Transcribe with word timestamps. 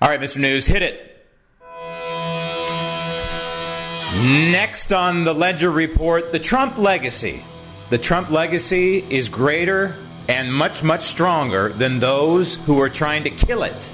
All 0.00 0.08
right, 0.08 0.20
Mr. 0.20 0.38
News, 0.38 0.64
hit 0.64 0.82
it. 0.82 1.04
Next 4.52 4.92
on 4.92 5.24
the 5.24 5.32
Ledger 5.32 5.70
Report, 5.70 6.30
the 6.30 6.38
Trump 6.38 6.78
legacy. 6.78 7.42
The 7.90 7.98
Trump 7.98 8.30
legacy 8.30 9.04
is 9.10 9.28
greater 9.28 9.96
and 10.28 10.52
much, 10.52 10.82
much 10.82 11.02
stronger 11.02 11.70
than 11.70 11.98
those 11.98 12.56
who 12.56 12.80
are 12.80 12.88
trying 12.88 13.24
to 13.24 13.30
kill 13.30 13.62
it. 13.64 13.90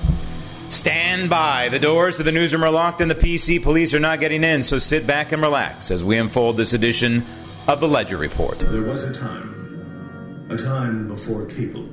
Stand 0.69 1.31
by. 1.31 1.69
The 1.69 1.79
doors 1.79 2.17
to 2.19 2.23
the 2.23 2.33
newsroom 2.33 2.65
are 2.65 2.71
locked 2.71 3.01
and 3.01 3.11
the 3.11 3.15
PC 3.15 3.63
police 3.63 3.95
are 3.95 4.01
not 4.01 4.21
getting 4.21 4.45
in, 4.45 4.63
so 4.63 4.77
sit 4.77 5.07
back 5.07 5.33
and 5.33 5.41
relax 5.41 5.91
as 5.91 6.05
we 6.05 6.19
unfold 6.19 6.57
this 6.57 6.75
edition 6.75 7.25
of 7.67 7.81
the 7.81 7.89
Ledger 7.89 8.17
Report. 8.17 8.59
There 8.59 8.83
was 8.83 9.05
a 9.05 9.13
time, 9.13 10.47
a 10.51 10.57
time 10.57 11.09
before 11.09 11.47
cable, 11.47 11.89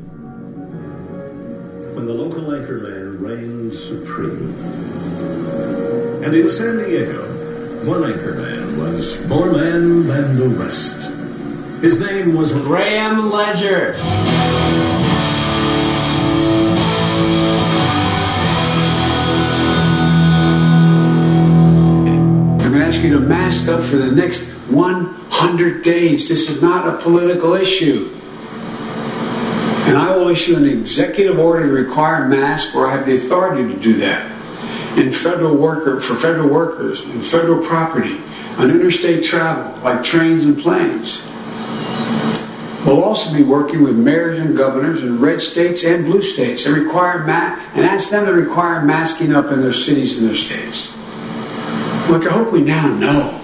when 2.01 2.17
the 2.17 2.23
local 2.23 2.41
anchorman 2.45 3.21
reigned 3.21 3.71
supreme. 3.73 4.55
And 6.23 6.33
in 6.33 6.49
San 6.49 6.77
Diego, 6.77 7.21
one 7.85 8.01
anchorman 8.01 8.79
was 8.79 9.23
more 9.27 9.51
man 9.51 10.07
than 10.07 10.35
the 10.35 10.47
rest. 10.47 10.95
His 11.83 11.99
name 11.99 12.33
was 12.33 12.53
Graham 12.53 13.29
Ledger. 13.29 13.93
I'm 22.57 22.57
going 22.57 22.73
to 22.73 22.83
ask 22.83 23.03
you 23.03 23.13
to 23.13 23.19
mask 23.19 23.67
up 23.67 23.83
for 23.83 23.97
the 23.97 24.11
next 24.11 24.49
100 24.71 25.83
days. 25.83 26.29
This 26.29 26.49
is 26.49 26.63
not 26.63 26.87
a 26.87 26.97
political 27.03 27.53
issue. 27.53 28.20
And 29.91 29.99
I 29.99 30.15
will 30.15 30.29
issue 30.29 30.55
an 30.55 30.63
executive 30.63 31.37
order 31.37 31.65
to 31.67 31.73
require 31.73 32.25
masks 32.25 32.73
where 32.73 32.87
I 32.87 32.95
have 32.95 33.05
the 33.05 33.15
authority 33.15 33.67
to 33.73 33.77
do 33.77 33.91
that. 33.97 34.25
In 34.97 35.11
federal 35.11 35.57
worker 35.57 35.99
for 35.99 36.15
federal 36.15 36.47
workers, 36.47 37.03
in 37.09 37.19
federal 37.19 37.61
property, 37.61 38.21
on 38.57 38.71
interstate 38.71 39.21
travel, 39.21 39.77
like 39.83 40.01
trains 40.01 40.45
and 40.45 40.57
planes. 40.57 41.27
We'll 42.85 43.03
also 43.03 43.35
be 43.35 43.43
working 43.43 43.83
with 43.83 43.97
mayors 43.97 44.39
and 44.39 44.55
governors 44.55 45.03
in 45.03 45.19
red 45.19 45.41
states 45.41 45.83
and 45.83 46.05
blue 46.05 46.21
states 46.21 46.65
and 46.65 46.73
require 46.73 47.27
ma- 47.27 47.59
and 47.73 47.85
ask 47.85 48.11
them 48.11 48.25
to 48.27 48.31
require 48.31 48.85
masking 48.85 49.35
up 49.35 49.51
in 49.51 49.59
their 49.59 49.73
cities 49.73 50.17
and 50.19 50.29
their 50.29 50.37
states. 50.37 50.97
Look, 52.09 52.25
I 52.25 52.31
hope 52.31 52.53
we 52.53 52.61
now 52.61 52.87
know 52.87 53.41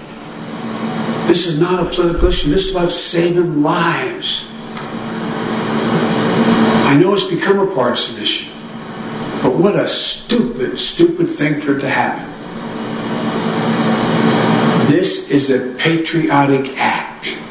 this 1.26 1.46
is 1.46 1.60
not 1.60 1.86
a 1.86 1.90
political 1.94 2.30
issue. 2.30 2.48
This 2.48 2.68
is 2.68 2.74
about 2.74 2.90
saving 2.90 3.62
lives. 3.62 4.50
I 6.88 6.96
know 6.96 7.12
it's 7.12 7.24
become 7.24 7.58
a 7.58 7.74
partisan 7.74 8.22
issue, 8.22 8.50
but 9.42 9.54
what 9.54 9.74
a 9.74 9.86
stupid, 9.86 10.78
stupid 10.78 11.28
thing 11.28 11.60
for 11.60 11.76
it 11.76 11.80
to 11.82 11.88
happen. 11.90 12.26
This 14.90 15.30
is 15.30 15.50
a 15.50 15.76
patriotic 15.76 16.78
act. 16.78 17.44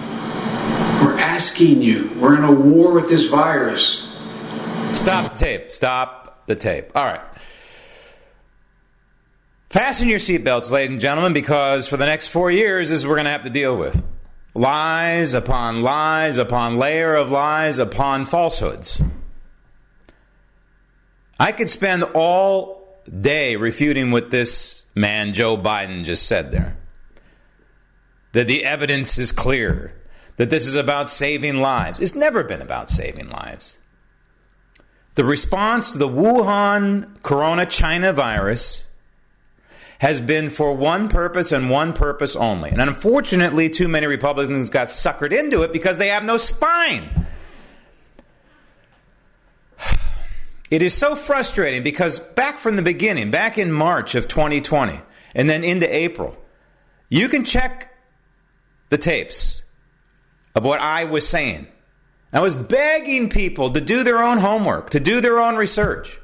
We're 1.04 1.20
asking 1.20 1.84
you. 1.84 2.10
We're 2.20 2.36
in 2.36 2.46
a 2.46 2.52
war 2.52 2.96
with 2.96 3.10
this 3.10 3.30
virus. 3.30 4.20
Stop 4.92 5.34
the 5.34 5.38
tape. 5.38 5.72
Stop 5.72 6.48
the 6.48 6.56
tape. 6.56 6.92
All 6.96 7.06
right. 7.06 7.22
Fasten 9.70 10.10
your 10.10 10.18
seatbelts, 10.18 10.72
ladies 10.72 10.94
and 10.94 11.00
gentlemen, 11.00 11.34
because 11.34 11.88
for 11.88 11.98
the 11.98 12.08
next 12.08 12.30
four 12.30 12.50
years, 12.50 12.90
this 12.90 12.98
is 12.98 13.06
what 13.06 13.12
we're 13.12 13.16
going 13.18 13.26
to 13.26 13.32
have 13.34 13.44
to 13.44 13.52
deal 13.52 13.78
with. 13.78 14.04
Lies 14.56 15.36
upon 15.36 15.84
lies 15.84 16.40
upon 16.40 16.78
layer 16.78 17.14
of 17.14 17.30
lies 17.30 17.78
upon 17.78 18.26
falsehoods. 18.26 19.00
I 21.40 21.52
could 21.52 21.70
spend 21.70 22.04
all 22.04 22.88
day 23.22 23.56
refuting 23.56 24.12
what 24.12 24.32
this 24.32 24.86
man, 24.96 25.34
Joe 25.34 25.58
Biden, 25.58 26.04
just 26.04 26.28
said 26.28 26.52
there. 26.52 26.78
That 28.34 28.48
the 28.48 28.66
evidence 28.66 29.18
is 29.18 29.32
clear, 29.32 29.94
that 30.38 30.50
this 30.50 30.68
is 30.68 30.76
about 30.76 31.10
saving 31.10 31.60
lives. 31.60 32.00
It's 32.00 32.16
never 32.16 32.44
been 32.44 32.62
about 32.62 32.90
saving 32.90 33.30
lives. 33.30 33.80
The 35.16 35.24
response 35.24 35.92
to 35.92 35.98
the 35.98 36.08
Wuhan 36.08 37.22
corona 37.24 37.66
China 37.66 38.14
virus 38.14 38.86
has 40.00 40.22
been 40.22 40.50
for 40.50 40.76
one 40.76 41.10
purpose 41.10 41.52
and 41.52 41.70
one 41.70 41.94
purpose 41.94 42.36
only. 42.36 42.70
And 42.70 42.82
unfortunately, 42.82 43.70
too 43.70 43.88
many 43.88 44.06
Republicans 44.06 44.70
got 44.70 44.88
suckered 44.88 45.32
into 45.32 45.64
it 45.64 45.74
because 45.74 45.98
they 45.98 46.10
have 46.10 46.24
no 46.24 46.38
spine. 46.38 47.10
It 50.70 50.82
is 50.82 50.94
so 50.94 51.16
frustrating 51.16 51.84
because 51.84 52.20
back 52.20 52.58
from 52.58 52.76
the 52.76 52.82
beginning, 52.82 53.32
back 53.32 53.58
in 53.58 53.72
March 53.72 54.16
of 54.16 54.28
2020, 54.28 55.00
and 55.34 55.50
then 55.50 55.64
into 55.64 55.94
April, 55.94 56.38
you 57.10 57.30
can 57.30 57.46
check 57.46 57.96
the 58.90 58.98
tapes 58.98 59.64
of 60.56 60.66
what 60.66 60.82
I 60.82 61.06
was 61.06 61.28
saying. 61.28 61.68
I 62.34 62.42
was 62.42 62.56
begging 62.56 63.30
people 63.30 63.72
to 63.72 63.82
do 63.82 64.04
their 64.04 64.22
own 64.22 64.38
homework, 64.38 64.90
to 64.92 65.00
do 65.00 65.22
their 65.22 65.40
own 65.40 65.56
research. 65.56 66.20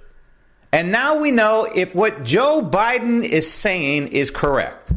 And 0.71 0.91
now 0.91 1.19
we 1.19 1.31
know 1.31 1.67
if 1.73 1.95
what 1.95 2.23
Joe 2.23 2.61
Biden 2.61 3.23
is 3.23 3.49
saying 3.49 4.09
is 4.09 4.31
correct 4.31 4.91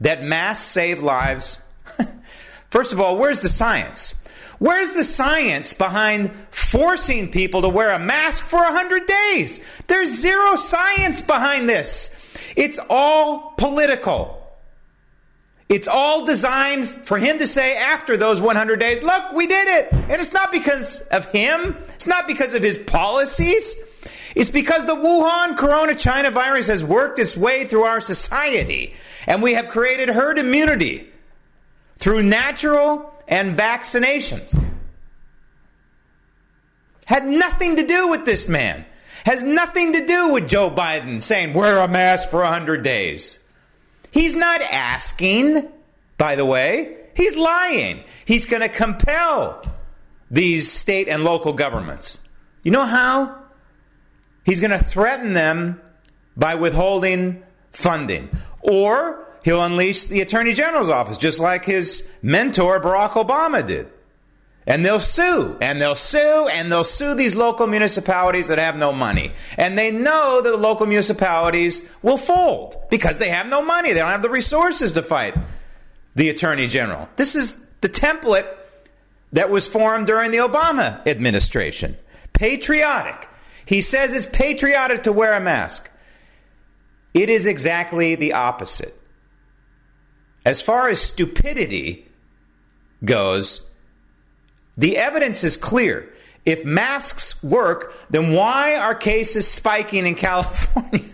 that 0.00 0.22
masks 0.22 0.64
save 0.64 1.02
lives. 1.02 1.60
First 2.70 2.92
of 2.92 3.00
all, 3.00 3.16
where's 3.16 3.40
the 3.40 3.48
science? 3.48 4.14
Where's 4.58 4.92
the 4.92 5.04
science 5.04 5.72
behind 5.72 6.34
forcing 6.50 7.30
people 7.30 7.62
to 7.62 7.68
wear 7.68 7.92
a 7.92 7.98
mask 7.98 8.44
for 8.44 8.60
100 8.60 9.06
days? 9.06 9.60
There's 9.86 10.10
zero 10.10 10.56
science 10.56 11.22
behind 11.22 11.68
this. 11.68 12.14
It's 12.56 12.80
all 12.90 13.54
political. 13.56 14.34
It's 15.68 15.86
all 15.86 16.24
designed 16.24 16.88
for 16.88 17.18
him 17.18 17.38
to 17.38 17.46
say 17.46 17.76
after 17.76 18.16
those 18.16 18.40
100 18.40 18.80
days, 18.80 19.02
look, 19.02 19.32
we 19.32 19.46
did 19.46 19.68
it. 19.68 19.92
And 19.92 20.20
it's 20.20 20.32
not 20.32 20.50
because 20.50 21.00
of 21.02 21.30
him, 21.30 21.76
it's 21.94 22.06
not 22.06 22.26
because 22.26 22.54
of 22.54 22.62
his 22.62 22.78
policies. 22.78 23.76
It's 24.34 24.50
because 24.50 24.86
the 24.86 24.94
Wuhan 24.94 25.56
corona 25.56 25.94
China 25.94 26.30
virus 26.30 26.68
has 26.68 26.82
worked 26.84 27.18
its 27.18 27.36
way 27.36 27.64
through 27.64 27.84
our 27.84 28.00
society 28.00 28.94
and 29.26 29.42
we 29.42 29.54
have 29.54 29.68
created 29.68 30.08
herd 30.08 30.38
immunity 30.38 31.08
through 31.96 32.22
natural 32.22 33.17
and 33.28 33.56
vaccinations. 33.56 34.60
Had 37.04 37.26
nothing 37.26 37.76
to 37.76 37.86
do 37.86 38.08
with 38.08 38.24
this 38.24 38.48
man. 38.48 38.84
Has 39.24 39.44
nothing 39.44 39.92
to 39.92 40.06
do 40.06 40.32
with 40.32 40.48
Joe 40.48 40.70
Biden 40.70 41.20
saying 41.20 41.54
wear 41.54 41.78
a 41.78 41.88
mask 41.88 42.30
for 42.30 42.40
100 42.40 42.82
days. 42.82 43.42
He's 44.10 44.34
not 44.34 44.60
asking, 44.62 45.68
by 46.16 46.36
the 46.36 46.44
way. 46.44 46.96
He's 47.14 47.36
lying. 47.36 48.04
He's 48.24 48.46
going 48.46 48.62
to 48.62 48.68
compel 48.68 49.62
these 50.30 50.70
state 50.70 51.08
and 51.08 51.24
local 51.24 51.52
governments. 51.52 52.18
You 52.62 52.70
know 52.70 52.84
how? 52.84 53.38
He's 54.44 54.60
going 54.60 54.70
to 54.70 54.82
threaten 54.82 55.32
them 55.32 55.80
by 56.36 56.54
withholding 56.54 57.42
funding. 57.72 58.30
Or 58.60 59.27
he'll 59.44 59.62
unleash 59.62 60.04
the 60.04 60.20
Attorney 60.20 60.52
General's 60.54 60.90
office, 60.90 61.16
just 61.16 61.40
like 61.40 61.64
his 61.64 62.08
mentor, 62.22 62.80
Barack 62.80 63.12
Obama, 63.12 63.66
did. 63.66 63.88
And 64.66 64.84
they'll 64.84 65.00
sue, 65.00 65.56
and 65.62 65.80
they'll 65.80 65.94
sue, 65.94 66.48
and 66.52 66.70
they'll 66.70 66.84
sue 66.84 67.14
these 67.14 67.34
local 67.34 67.66
municipalities 67.66 68.48
that 68.48 68.58
have 68.58 68.76
no 68.76 68.92
money. 68.92 69.32
And 69.56 69.78
they 69.78 69.90
know 69.90 70.42
that 70.42 70.50
the 70.50 70.58
local 70.58 70.84
municipalities 70.84 71.88
will 72.02 72.18
fold 72.18 72.76
because 72.90 73.16
they 73.16 73.30
have 73.30 73.48
no 73.48 73.64
money. 73.64 73.94
They 73.94 74.00
don't 74.00 74.10
have 74.10 74.22
the 74.22 74.28
resources 74.28 74.92
to 74.92 75.02
fight 75.02 75.34
the 76.14 76.28
Attorney 76.28 76.66
General. 76.66 77.08
This 77.16 77.34
is 77.34 77.64
the 77.80 77.88
template 77.88 78.46
that 79.32 79.48
was 79.48 79.66
formed 79.66 80.06
during 80.06 80.32
the 80.32 80.38
Obama 80.38 81.06
administration. 81.06 81.96
Patriotic. 82.34 83.28
He 83.64 83.80
says 83.80 84.14
it's 84.14 84.26
patriotic 84.26 85.04
to 85.04 85.12
wear 85.12 85.32
a 85.32 85.40
mask. 85.40 85.90
It 87.14 87.30
is 87.30 87.46
exactly 87.46 88.16
the 88.16 88.34
opposite. 88.34 88.97
As 90.48 90.62
far 90.62 90.88
as 90.88 90.98
stupidity 90.98 92.08
goes, 93.04 93.70
the 94.78 94.96
evidence 94.96 95.44
is 95.44 95.58
clear. 95.58 96.10
If 96.46 96.64
masks 96.64 97.42
work, 97.42 97.92
then 98.08 98.32
why 98.32 98.74
are 98.74 98.94
cases 98.94 99.46
spiking 99.46 100.06
in 100.06 100.14
California? 100.28 101.04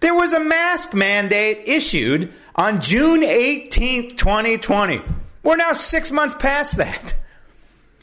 There 0.00 0.14
was 0.14 0.34
a 0.34 0.38
mask 0.38 0.92
mandate 0.92 1.62
issued 1.66 2.30
on 2.54 2.82
June 2.82 3.22
18th, 3.22 4.18
2020. 4.18 5.00
We're 5.42 5.56
now 5.56 5.72
six 5.72 6.12
months 6.12 6.34
past 6.34 6.76
that. 6.76 7.14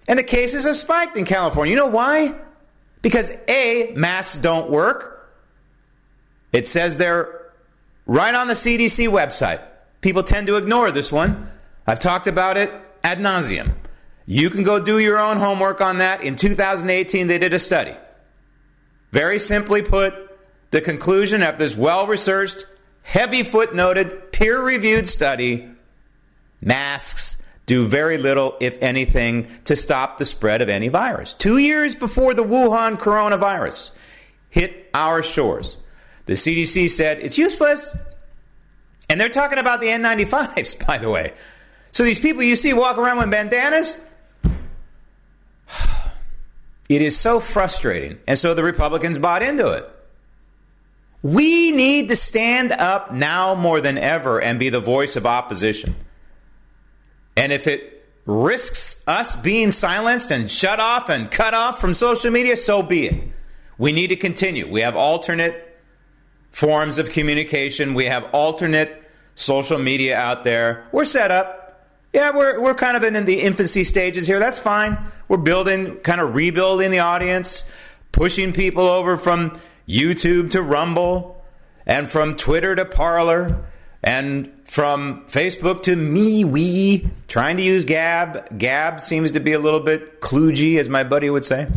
And 0.07 0.17
the 0.17 0.23
cases 0.23 0.65
have 0.65 0.77
spiked 0.77 1.15
in 1.15 1.25
California. 1.25 1.69
You 1.69 1.77
know 1.77 1.85
why? 1.85 2.33
Because 3.03 3.29
A, 3.47 3.93
masks 3.95 4.41
don't 4.41 4.71
work. 4.71 5.31
It 6.51 6.65
says 6.65 6.97
they're 6.97 7.51
right 8.07 8.33
on 8.33 8.47
the 8.47 8.55
CDC 8.55 9.07
website. 9.09 9.61
People 10.03 10.21
tend 10.21 10.47
to 10.47 10.57
ignore 10.57 10.91
this 10.91 11.13
one. 11.13 11.49
I've 11.87 11.99
talked 11.99 12.27
about 12.27 12.57
it 12.57 12.71
ad 13.05 13.19
nauseum. 13.19 13.73
You 14.25 14.49
can 14.49 14.63
go 14.63 14.77
do 14.79 14.99
your 14.99 15.17
own 15.17 15.37
homework 15.37 15.79
on 15.79 15.99
that. 15.99 16.21
In 16.21 16.35
2018, 16.35 17.27
they 17.27 17.39
did 17.39 17.53
a 17.53 17.59
study. 17.59 17.95
Very 19.11 19.39
simply 19.39 19.81
put, 19.81 20.13
the 20.71 20.81
conclusion 20.81 21.41
of 21.41 21.57
this 21.57 21.77
well 21.77 22.05
researched, 22.05 22.65
heavy 23.03 23.43
footnoted, 23.43 24.33
peer 24.33 24.61
reviewed 24.61 25.07
study 25.07 25.69
masks 26.61 27.41
do 27.65 27.85
very 27.85 28.17
little, 28.17 28.57
if 28.59 28.77
anything, 28.81 29.47
to 29.63 29.75
stop 29.75 30.17
the 30.17 30.25
spread 30.25 30.61
of 30.61 30.67
any 30.67 30.89
virus. 30.89 31.31
Two 31.31 31.57
years 31.57 31.95
before 31.95 32.33
the 32.33 32.43
Wuhan 32.43 32.97
coronavirus 32.97 33.91
hit 34.49 34.89
our 34.93 35.23
shores, 35.23 35.77
the 36.25 36.33
CDC 36.33 36.89
said 36.89 37.19
it's 37.19 37.37
useless. 37.37 37.95
And 39.09 39.19
they're 39.19 39.29
talking 39.29 39.59
about 39.59 39.81
the 39.81 39.87
N95s, 39.87 40.85
by 40.87 40.97
the 40.97 41.09
way. 41.09 41.33
So 41.89 42.03
these 42.03 42.19
people 42.19 42.43
you 42.43 42.55
see 42.55 42.73
walk 42.73 42.97
around 42.97 43.17
with 43.17 43.29
bandanas, 43.29 43.97
it 46.89 47.01
is 47.01 47.17
so 47.17 47.39
frustrating. 47.39 48.19
And 48.27 48.37
so 48.37 48.53
the 48.53 48.63
Republicans 48.63 49.17
bought 49.17 49.43
into 49.43 49.69
it. 49.69 49.89
We 51.21 51.71
need 51.71 52.09
to 52.09 52.15
stand 52.17 52.73
up 52.73 53.13
now 53.13 53.55
more 53.55 53.79
than 53.79 53.97
ever 53.97 54.41
and 54.41 54.59
be 54.59 54.69
the 54.69 54.81
voice 54.81 55.15
of 55.15 55.25
opposition. 55.25 55.95
And 57.37 57.53
if 57.53 57.65
it 57.65 58.05
risks 58.25 59.03
us 59.07 59.35
being 59.35 59.71
silenced 59.71 60.31
and 60.31 60.49
shut 60.51 60.79
off 60.79 61.09
and 61.09 61.29
cut 61.31 61.53
off 61.53 61.79
from 61.79 61.93
social 61.93 62.31
media, 62.31 62.57
so 62.57 62.81
be 62.81 63.07
it. 63.07 63.23
We 63.77 63.91
need 63.91 64.07
to 64.07 64.15
continue. 64.15 64.69
We 64.69 64.81
have 64.81 64.95
alternate 64.95 65.72
forms 66.53 66.97
of 66.99 67.09
communication, 67.09 67.93
we 67.93 68.05
have 68.05 68.23
alternate 68.33 69.03
social 69.35 69.79
media 69.79 70.15
out 70.15 70.45
there. 70.45 70.87
We're 70.93 71.03
set 71.03 71.31
up. 71.31 71.59
Yeah, 72.13 72.31
we're, 72.33 72.61
we're 72.61 72.75
kind 72.75 72.95
of 72.95 73.03
in 73.03 73.25
the 73.25 73.41
infancy 73.41 73.83
stages 73.83 74.27
here. 74.27 74.39
That's 74.39 74.59
fine. 74.59 74.97
We're 75.27 75.37
building, 75.37 75.97
kind 75.97 76.21
of 76.21 76.35
rebuilding 76.35 76.91
the 76.91 76.99
audience, 76.99 77.65
pushing 78.11 78.53
people 78.53 78.83
over 78.83 79.17
from 79.17 79.59
YouTube 79.89 80.51
to 80.51 80.61
Rumble 80.61 81.43
and 81.87 82.09
from 82.09 82.35
Twitter 82.35 82.75
to 82.75 82.85
Parler 82.85 83.65
and 84.03 84.51
from 84.65 85.25
Facebook 85.25 85.81
to 85.83 85.95
MeWe, 85.95 87.09
trying 87.27 87.57
to 87.57 87.63
use 87.63 87.83
Gab. 87.83 88.57
Gab 88.59 89.01
seems 89.01 89.31
to 89.31 89.39
be 89.39 89.53
a 89.53 89.59
little 89.59 89.79
bit 89.79 90.21
kludgy, 90.21 90.77
as 90.77 90.87
my 90.87 91.03
buddy 91.03 91.31
would 91.31 91.45
say. 91.45 91.67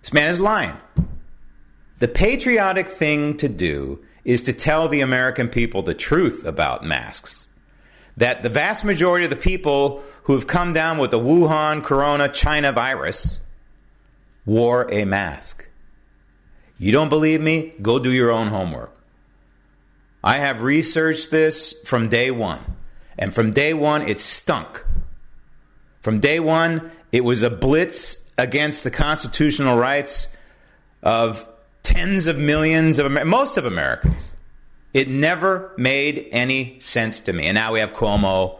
This 0.00 0.12
man 0.12 0.28
is 0.28 0.38
lying. 0.38 0.76
The 1.98 2.08
patriotic 2.08 2.88
thing 2.88 3.36
to 3.38 3.48
do 3.48 4.04
is 4.24 4.42
to 4.44 4.52
tell 4.52 4.88
the 4.88 5.00
American 5.00 5.48
people 5.48 5.82
the 5.82 5.94
truth 5.94 6.44
about 6.44 6.84
masks 6.84 7.48
that 8.16 8.42
the 8.42 8.48
vast 8.48 8.84
majority 8.84 9.24
of 9.24 9.30
the 9.30 9.36
people 9.36 10.02
who 10.24 10.34
have 10.34 10.46
come 10.46 10.72
down 10.72 10.98
with 10.98 11.10
the 11.10 11.18
Wuhan 11.18 11.82
corona 11.82 12.28
China 12.28 12.72
virus 12.72 13.40
wore 14.46 14.90
a 14.92 15.04
mask. 15.04 15.68
You 16.78 16.92
don't 16.92 17.08
believe 17.08 17.40
me? 17.40 17.72
Go 17.82 17.98
do 17.98 18.12
your 18.12 18.30
own 18.30 18.48
homework. 18.48 18.94
I 20.22 20.38
have 20.38 20.62
researched 20.62 21.30
this 21.30 21.74
from 21.84 22.08
day 22.08 22.30
one. 22.30 22.60
And 23.18 23.34
from 23.34 23.52
day 23.52 23.74
one, 23.74 24.02
it 24.02 24.18
stunk. 24.18 24.84
From 26.00 26.20
day 26.20 26.40
one, 26.40 26.90
it 27.12 27.24
was 27.24 27.42
a 27.42 27.50
blitz 27.50 28.24
against 28.36 28.84
the 28.84 28.90
constitutional 28.90 29.76
rights 29.76 30.28
of 31.02 31.46
tens 31.84 32.26
of 32.26 32.36
millions 32.36 32.98
of 32.98 33.06
Amer- 33.06 33.24
most 33.24 33.56
of 33.56 33.64
Americans. 33.64 34.32
It 34.92 35.08
never 35.08 35.72
made 35.76 36.28
any 36.32 36.80
sense 36.80 37.20
to 37.22 37.32
me. 37.32 37.46
And 37.46 37.54
now 37.54 37.72
we 37.72 37.80
have 37.80 37.92
Cuomo 37.92 38.58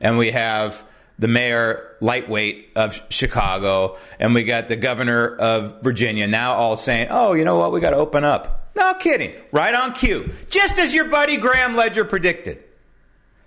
and 0.00 0.16
we 0.16 0.30
have 0.30 0.82
the 1.18 1.28
mayor 1.28 1.96
lightweight 2.00 2.70
of 2.76 2.98
Chicago 3.10 3.98
and 4.18 4.34
we 4.34 4.44
got 4.44 4.68
the 4.68 4.76
governor 4.76 5.36
of 5.36 5.82
Virginia 5.82 6.26
now 6.26 6.54
all 6.54 6.76
saying, 6.76 7.08
oh, 7.10 7.34
you 7.34 7.44
know 7.44 7.58
what? 7.58 7.72
We 7.72 7.80
got 7.80 7.90
to 7.90 7.96
open 7.96 8.24
up. 8.24 8.70
No 8.76 8.94
kidding. 8.94 9.32
Right 9.52 9.74
on 9.74 9.92
cue. 9.92 10.32
Just 10.48 10.78
as 10.78 10.94
your 10.94 11.06
buddy 11.06 11.36
Graham 11.36 11.76
Ledger 11.76 12.04
predicted. 12.04 12.62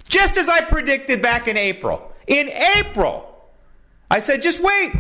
Just 0.08 0.38
as 0.38 0.50
I 0.50 0.62
predicted 0.62 1.22
back 1.22 1.48
in 1.48 1.58
April. 1.58 2.12
In 2.28 2.50
April, 2.50 3.30
I 4.12 4.20
said, 4.20 4.42
just 4.42 4.62
wait. 4.62 4.92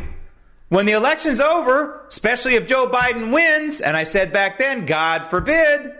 When 0.73 0.87
the 0.87 0.93
election's 0.93 1.39
over, 1.39 2.03
especially 2.09 2.55
if 2.55 2.65
Joe 2.65 2.89
Biden 2.89 3.31
wins, 3.31 3.79
and 3.79 3.95
I 3.95 4.05
said 4.05 4.33
back 4.33 4.57
then, 4.57 4.87
God 4.87 5.27
forbid, 5.27 5.93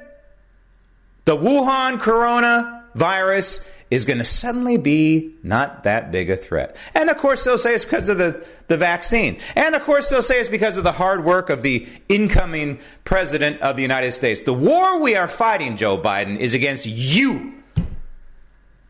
the 1.25 1.38
Wuhan 1.38 2.00
coronavirus 2.00 3.70
is 3.92 4.04
going 4.04 4.18
to 4.18 4.25
suddenly 4.25 4.78
be 4.78 5.36
not 5.44 5.84
that 5.84 6.12
big 6.12 6.31
a 6.31 6.36
threat. 6.36 6.75
And 6.96 7.12
of 7.12 7.20
course, 7.20 7.44
they'll 7.44 7.56
say 7.56 7.75
it's 7.75 7.86
because 7.86 8.10
of 8.10 8.18
the, 8.18 8.48
the 8.68 8.75
vaccine. 8.75 9.38
And 9.56 9.75
of 9.75 9.84
course, 9.84 10.10
they'll 10.10 10.24
say 10.24 10.40
it's 10.40 10.50
because 10.50 10.80
of 10.80 10.84
the 10.84 10.94
hard 10.94 11.24
work 11.24 11.52
of 11.52 11.62
the 11.62 11.88
incoming 12.10 12.80
president 13.04 13.62
of 13.62 13.75
the 13.75 13.84
United 13.84 14.14
States. 14.14 14.42
The 14.42 14.56
war 14.56 15.00
we 15.00 15.16
are 15.16 15.28
fighting, 15.28 15.78
Joe 15.78 16.00
Biden, 16.00 16.40
is 16.40 16.56
against 16.56 16.88
you. 16.88 17.54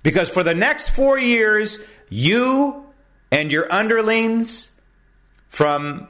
Because 0.01 0.29
for 0.29 0.43
the 0.43 0.55
next 0.55 0.91
four 0.91 1.19
years, 1.19 1.79
you 2.09 2.85
and 3.33 3.51
your 3.51 3.69
underlings 3.69 4.69
from 5.53 6.07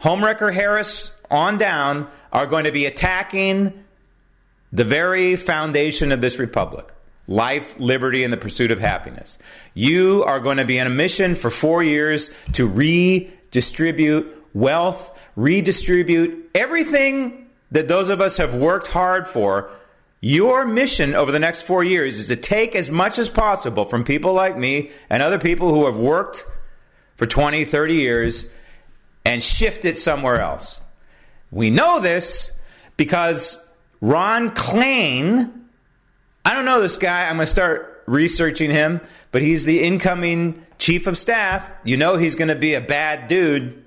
Homewrecker 0.00 0.52
Harris 0.52 1.12
on 1.30 1.58
down 1.58 2.08
are 2.32 2.44
going 2.44 2.64
to 2.64 2.72
be 2.72 2.86
attacking 2.86 3.84
the 4.72 4.82
very 4.82 5.36
foundation 5.36 6.10
of 6.10 6.20
this 6.20 6.40
republic 6.40 6.92
life, 7.28 7.78
liberty, 7.78 8.24
and 8.24 8.32
the 8.32 8.36
pursuit 8.36 8.72
of 8.72 8.80
happiness. 8.80 9.38
You 9.72 10.24
are 10.26 10.40
going 10.40 10.56
to 10.56 10.64
be 10.64 10.80
on 10.80 10.88
a 10.88 10.90
mission 10.90 11.36
for 11.36 11.48
four 11.48 11.84
years 11.84 12.32
to 12.54 12.66
redistribute 12.66 14.36
wealth, 14.52 15.30
redistribute 15.36 16.50
everything 16.52 17.48
that 17.70 17.86
those 17.86 18.10
of 18.10 18.20
us 18.20 18.38
have 18.38 18.56
worked 18.56 18.88
hard 18.88 19.28
for. 19.28 19.70
Your 20.20 20.66
mission 20.66 21.14
over 21.14 21.30
the 21.30 21.38
next 21.38 21.62
four 21.62 21.84
years 21.84 22.18
is 22.18 22.26
to 22.26 22.34
take 22.34 22.74
as 22.74 22.90
much 22.90 23.20
as 23.20 23.30
possible 23.30 23.84
from 23.84 24.02
people 24.02 24.32
like 24.32 24.58
me 24.58 24.90
and 25.08 25.22
other 25.22 25.38
people 25.38 25.72
who 25.72 25.86
have 25.86 25.96
worked 25.96 26.44
for 27.14 27.26
20, 27.26 27.64
30 27.64 27.94
years 27.94 28.52
and 29.24 29.42
shift 29.42 29.84
it 29.84 29.98
somewhere 29.98 30.40
else. 30.40 30.80
We 31.50 31.70
know 31.70 32.00
this 32.00 32.58
because 32.96 33.68
Ron 34.00 34.50
Klain, 34.50 35.52
I 36.44 36.54
don't 36.54 36.64
know 36.64 36.80
this 36.80 36.96
guy. 36.96 37.24
I'm 37.28 37.36
going 37.36 37.46
to 37.46 37.52
start 37.52 38.02
researching 38.06 38.70
him, 38.70 39.00
but 39.32 39.42
he's 39.42 39.64
the 39.64 39.82
incoming 39.82 40.64
chief 40.78 41.06
of 41.06 41.18
staff. 41.18 41.70
You 41.84 41.96
know 41.96 42.16
he's 42.16 42.34
going 42.34 42.48
to 42.48 42.56
be 42.56 42.74
a 42.74 42.80
bad 42.80 43.26
dude. 43.26 43.79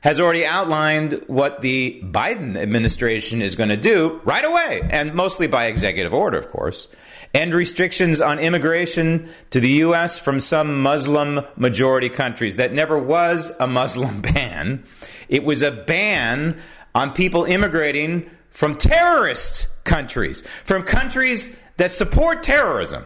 Has 0.00 0.18
already 0.18 0.46
outlined 0.46 1.24
what 1.26 1.60
the 1.60 2.00
Biden 2.02 2.56
administration 2.56 3.42
is 3.42 3.54
going 3.54 3.68
to 3.68 3.76
do 3.76 4.20
right 4.24 4.44
away, 4.44 4.80
and 4.90 5.14
mostly 5.14 5.46
by 5.46 5.66
executive 5.66 6.14
order, 6.14 6.38
of 6.38 6.48
course. 6.48 6.88
End 7.34 7.54
restrictions 7.54 8.20
on 8.20 8.38
immigration 8.38 9.28
to 9.50 9.60
the 9.60 9.68
U.S. 9.84 10.18
from 10.18 10.40
some 10.40 10.82
Muslim 10.82 11.40
majority 11.56 12.08
countries. 12.08 12.56
That 12.56 12.72
never 12.72 12.98
was 12.98 13.52
a 13.60 13.66
Muslim 13.66 14.20
ban. 14.34 14.84
It 15.28 15.44
was 15.44 15.62
a 15.62 15.70
ban 15.70 16.58
on 16.94 17.12
people 17.12 17.44
immigrating 17.44 18.28
from 18.50 18.76
terrorist 18.76 19.68
countries, 19.84 20.40
from 20.64 20.82
countries 20.82 21.54
that 21.76 21.90
support 21.90 22.42
terrorism. 22.42 23.04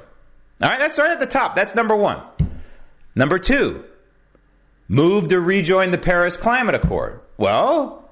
All 0.63 0.71
right, 0.71 0.79
that's 0.79 0.99
right 0.99 1.11
at 1.11 1.21
the 1.21 1.27
top. 1.27 1.55
That's 1.55 1.75
number 1.75 1.95
one. 1.95 2.23
Number 3.15 3.39
two, 3.39 3.85
move 4.89 5.29
to 5.29 5.41
rejoin 5.41 5.91
the 5.91 5.99
Paris 5.99 6.37
Climate 6.37 6.75
Accord. 6.75 7.21
Well, 7.37 8.09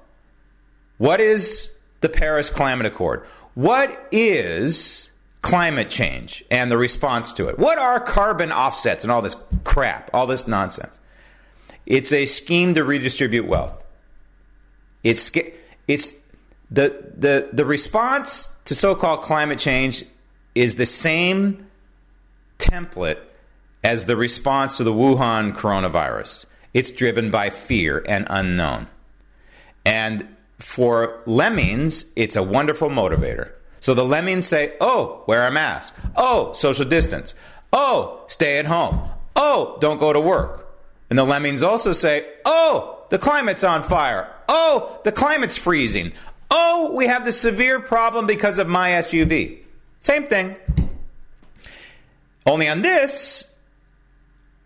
what 0.97 1.19
is 1.19 1.71
the 2.01 2.09
Paris 2.09 2.49
Climate 2.49 2.85
Accord? 2.85 3.25
What 3.53 4.07
is 4.11 5.11
climate 5.41 5.89
change 5.89 6.43
and 6.49 6.71
the 6.71 6.77
response 6.77 7.33
to 7.33 7.47
it? 7.49 7.59
What 7.59 7.77
are 7.77 7.99
carbon 7.99 8.51
offsets 8.51 9.03
and 9.03 9.11
all 9.11 9.21
this 9.21 9.35
crap, 9.63 10.09
all 10.13 10.27
this 10.27 10.47
nonsense? 10.47 10.99
It's 11.85 12.13
a 12.13 12.25
scheme 12.25 12.73
to 12.75 12.83
redistribute 12.83 13.45
wealth. 13.45 13.83
It's 15.03 15.31
it's 15.87 16.13
the 16.71 17.11
the 17.15 17.49
the 17.51 17.65
response 17.65 18.47
to 18.65 18.73
so-called 18.73 19.21
climate 19.21 19.59
change 19.59 20.05
is 20.55 20.77
the 20.77 20.85
same 20.85 21.67
template 22.57 23.19
as 23.83 24.05
the 24.05 24.15
response 24.15 24.77
to 24.77 24.83
the 24.83 24.93
Wuhan 24.93 25.53
coronavirus. 25.53 26.45
It's 26.73 26.91
driven 26.91 27.29
by 27.29 27.49
fear 27.49 28.03
and 28.07 28.27
unknown. 28.29 28.87
And 29.85 30.27
for 30.59 31.21
lemmings, 31.25 32.05
it's 32.15 32.35
a 32.35 32.43
wonderful 32.43 32.89
motivator. 32.89 33.51
So 33.79 33.93
the 33.93 34.05
lemmings 34.05 34.47
say, 34.47 34.73
oh, 34.79 35.23
wear 35.27 35.45
a 35.45 35.51
mask. 35.51 35.93
Oh, 36.15 36.53
social 36.53 36.85
distance. 36.85 37.35
Oh, 37.73 38.23
stay 38.27 38.57
at 38.59 38.65
home. 38.65 39.09
Oh, 39.35 39.77
don't 39.81 39.99
go 39.99 40.13
to 40.13 40.19
work. 40.19 40.73
And 41.09 41.19
the 41.19 41.23
lemmings 41.23 41.61
also 41.61 41.91
say, 41.91 42.25
oh, 42.45 43.05
the 43.09 43.19
climate's 43.19 43.63
on 43.63 43.83
fire. 43.83 44.33
Oh, 44.47 44.99
the 45.03 45.11
climate's 45.11 45.57
freezing. 45.57 46.13
Oh, 46.49 46.93
we 46.95 47.07
have 47.07 47.25
this 47.25 47.39
severe 47.39 47.79
problem 47.79 48.25
because 48.25 48.57
of 48.57 48.67
my 48.67 48.91
SUV. 48.91 49.59
Same 49.99 50.27
thing. 50.27 50.55
Only 52.45 52.67
on 52.69 52.81
this, 52.81 53.52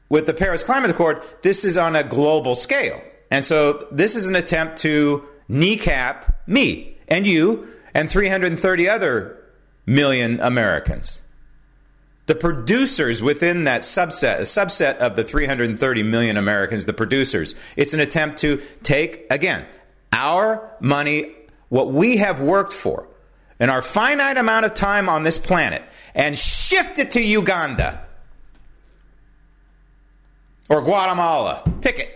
with 0.09 0.25
the 0.25 0.33
Paris 0.33 0.63
Climate 0.63 0.91
Accord, 0.91 1.21
this 1.41 1.65
is 1.65 1.77
on 1.77 1.95
a 1.95 2.03
global 2.03 2.55
scale. 2.55 3.01
And 3.29 3.43
so 3.43 3.87
this 3.91 4.15
is 4.15 4.27
an 4.27 4.35
attempt 4.35 4.77
to 4.79 5.23
kneecap 5.47 6.47
me 6.47 6.97
and 7.07 7.25
you 7.25 7.67
and 7.93 8.09
330 8.09 8.89
other 8.89 9.37
million 9.85 10.39
Americans. 10.39 11.21
The 12.27 12.35
producers 12.35 13.23
within 13.23 13.63
that 13.65 13.81
subset, 13.81 14.39
a 14.39 14.41
subset 14.41 14.97
of 14.97 15.15
the 15.15 15.23
330 15.23 16.03
million 16.03 16.35
Americans, 16.35 16.85
the 16.85 16.93
producers, 16.93 17.55
it's 17.77 17.93
an 17.93 18.01
attempt 18.01 18.39
to 18.39 18.61
take, 18.83 19.25
again, 19.29 19.65
our 20.11 20.69
money, 20.81 21.33
what 21.69 21.91
we 21.91 22.17
have 22.17 22.41
worked 22.41 22.73
for, 22.73 23.07
in 23.59 23.69
our 23.69 23.81
finite 23.81 24.37
amount 24.37 24.65
of 24.65 24.73
time 24.73 25.07
on 25.07 25.23
this 25.23 25.37
planet, 25.37 25.81
and 26.13 26.37
shift 26.37 26.99
it 26.99 27.11
to 27.11 27.21
Uganda 27.21 28.06
or 30.69 30.81
Guatemala. 30.81 31.63
Pick 31.81 31.99
it. 31.99 32.13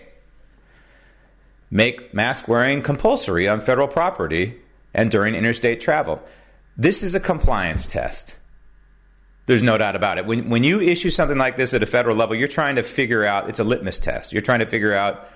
Make 1.69 2.13
mask 2.13 2.47
wearing 2.47 2.81
compulsory 2.81 3.47
on 3.47 3.61
federal 3.61 3.87
property 3.87 4.59
and 4.93 5.09
during 5.09 5.35
interstate 5.35 5.79
travel. 5.79 6.21
This 6.75 7.03
is 7.03 7.15
a 7.15 7.19
compliance 7.19 7.87
test. 7.87 8.37
There's 9.45 9.63
no 9.63 9.77
doubt 9.77 9.95
about 9.95 10.17
it. 10.17 10.25
When, 10.25 10.49
when 10.49 10.63
you 10.63 10.79
issue 10.79 11.09
something 11.09 11.37
like 11.37 11.57
this 11.57 11.73
at 11.73 11.81
a 11.81 11.85
federal 11.85 12.15
level, 12.15 12.35
you're 12.35 12.47
trying 12.47 12.75
to 12.75 12.83
figure 12.83 13.25
out, 13.25 13.49
it's 13.49 13.59
a 13.59 13.63
litmus 13.63 13.97
test. 13.97 14.33
You're 14.33 14.41
trying 14.41 14.59
to 14.59 14.65
figure 14.65 14.93
out 14.93 15.27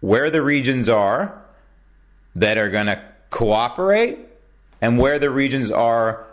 where 0.00 0.30
the 0.30 0.42
regions 0.42 0.88
are 0.88 1.42
that 2.36 2.58
are 2.58 2.68
going 2.68 2.86
to 2.86 3.02
cooperate 3.30 4.18
and 4.80 4.98
where 4.98 5.18
the 5.18 5.30
regions 5.30 5.70
are 5.70 6.26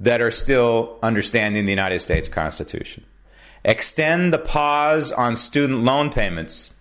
that 0.00 0.20
are 0.20 0.30
still 0.30 0.98
understanding 1.02 1.66
the 1.66 1.72
United 1.72 1.98
States 1.98 2.28
Constitution. 2.28 3.04
Extend 3.64 4.32
the 4.32 4.38
pause 4.38 5.12
on 5.12 5.36
student 5.36 5.82
loan 5.82 6.10
payments. 6.10 6.72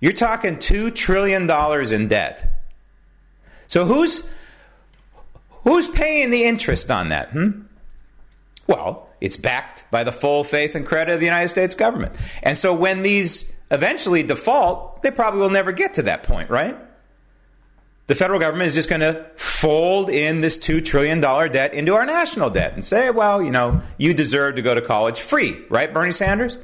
You're 0.00 0.12
talking 0.12 0.56
$2 0.56 0.94
trillion 0.94 1.50
in 1.92 2.08
debt. 2.08 2.62
So 3.66 3.84
who's 3.84 4.28
who's 5.62 5.88
paying 5.88 6.30
the 6.30 6.44
interest 6.44 6.90
on 6.90 7.08
that? 7.08 7.30
Hmm? 7.30 7.62
Well, 8.66 9.08
it's 9.20 9.36
backed 9.36 9.84
by 9.90 10.04
the 10.04 10.12
full 10.12 10.44
faith 10.44 10.74
and 10.74 10.86
credit 10.86 11.14
of 11.14 11.20
the 11.20 11.26
United 11.26 11.48
States 11.48 11.74
government. 11.74 12.14
And 12.42 12.56
so 12.58 12.74
when 12.74 13.02
these 13.02 13.50
eventually 13.70 14.22
default, 14.22 15.02
they 15.02 15.10
probably 15.10 15.40
will 15.40 15.50
never 15.50 15.72
get 15.72 15.94
to 15.94 16.02
that 16.02 16.22
point, 16.22 16.50
right? 16.50 16.76
The 18.06 18.14
federal 18.14 18.38
government 18.38 18.68
is 18.68 18.74
just 18.74 18.88
going 18.88 19.00
to 19.00 19.26
fold 19.34 20.08
in 20.10 20.40
this 20.40 20.58
$2 20.58 20.84
trillion 20.84 21.20
debt 21.20 21.74
into 21.74 21.94
our 21.94 22.06
national 22.06 22.50
debt 22.50 22.74
and 22.74 22.84
say, 22.84 23.10
well, 23.10 23.42
you 23.42 23.50
know, 23.50 23.82
you 23.98 24.14
deserve 24.14 24.54
to 24.56 24.62
go 24.62 24.74
to 24.74 24.80
college 24.80 25.20
free, 25.20 25.64
right, 25.68 25.92
Bernie 25.92 26.12
Sanders? 26.12 26.56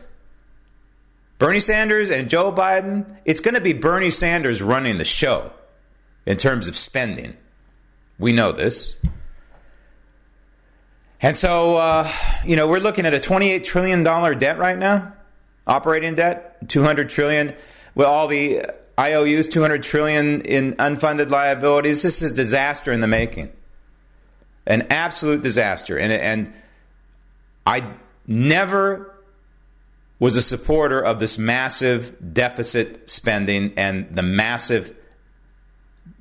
Bernie 1.39 1.59
Sanders 1.59 2.11
and 2.11 2.31
Joe 2.31 2.53
Biden, 2.53 3.17
it's 3.25 3.41
going 3.41 3.55
to 3.55 3.61
be 3.61 3.73
Bernie 3.73 4.11
Sanders 4.11 4.63
running 4.63 4.99
the 4.99 5.05
show 5.05 5.51
in 6.25 6.37
terms 6.37 6.69
of 6.69 6.77
spending. 6.77 7.37
We 8.21 8.31
know 8.31 8.53
this. 8.53 8.97
And 11.21 11.37
so, 11.37 11.77
uh, 11.77 12.09
you 12.45 12.55
know, 12.55 12.69
we're 12.69 12.79
looking 12.79 13.07
at 13.07 13.15
a 13.15 13.19
$28 13.19 13.65
trillion 13.65 14.05
debt 14.05 14.59
right 14.59 14.79
now, 14.79 15.15
operating 15.67 16.15
debt, 16.15 16.61
$200 16.69 17.09
trillion 17.09 17.55
with 17.97 18.07
all 18.07 18.29
the 18.29 18.65
IOUs, 19.03 19.49
200 19.49 19.83
trillion 19.83 20.41
in 20.43 20.75
unfunded 20.75 21.31
liabilities. 21.31 22.03
This 22.03 22.23
is 22.23 22.33
a 22.33 22.35
disaster 22.35 22.93
in 22.93 23.01
the 23.01 23.09
making. 23.09 23.51
An 24.67 24.87
absolute 24.91 25.43
disaster. 25.43 25.99
And, 25.99 26.13
and 26.13 26.53
I 27.67 27.95
never 28.27 29.15
was 30.19 30.37
a 30.37 30.43
supporter 30.43 31.05
of 31.05 31.19
this 31.19 31.37
massive 31.37 32.17
deficit 32.33 33.11
spending 33.11 33.73
and 33.77 34.15
the 34.15 34.23
massive 34.23 34.95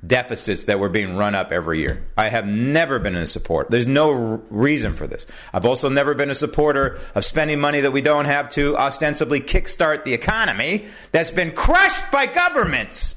deficits 0.04 0.64
that 0.64 0.80
were 0.80 0.88
being 0.88 1.16
run 1.16 1.34
up 1.34 1.52
every 1.52 1.78
year. 1.78 2.04
I 2.16 2.28
have 2.28 2.46
never 2.46 2.98
been 2.98 3.14
in 3.14 3.26
support. 3.26 3.70
There's 3.70 3.86
no 3.86 4.10
reason 4.50 4.94
for 4.94 5.06
this. 5.06 5.26
I've 5.52 5.64
also 5.64 5.88
never 5.88 6.14
been 6.14 6.30
a 6.30 6.34
supporter 6.34 6.98
of 7.14 7.24
spending 7.24 7.60
money 7.60 7.80
that 7.80 7.92
we 7.92 8.02
don't 8.02 8.24
have 8.24 8.48
to 8.50 8.76
ostensibly 8.76 9.40
kickstart 9.40 10.04
the 10.04 10.12
economy 10.12 10.86
that's 11.12 11.30
been 11.30 11.52
crushed 11.52 12.10
by 12.10 12.26
governments. 12.26 13.16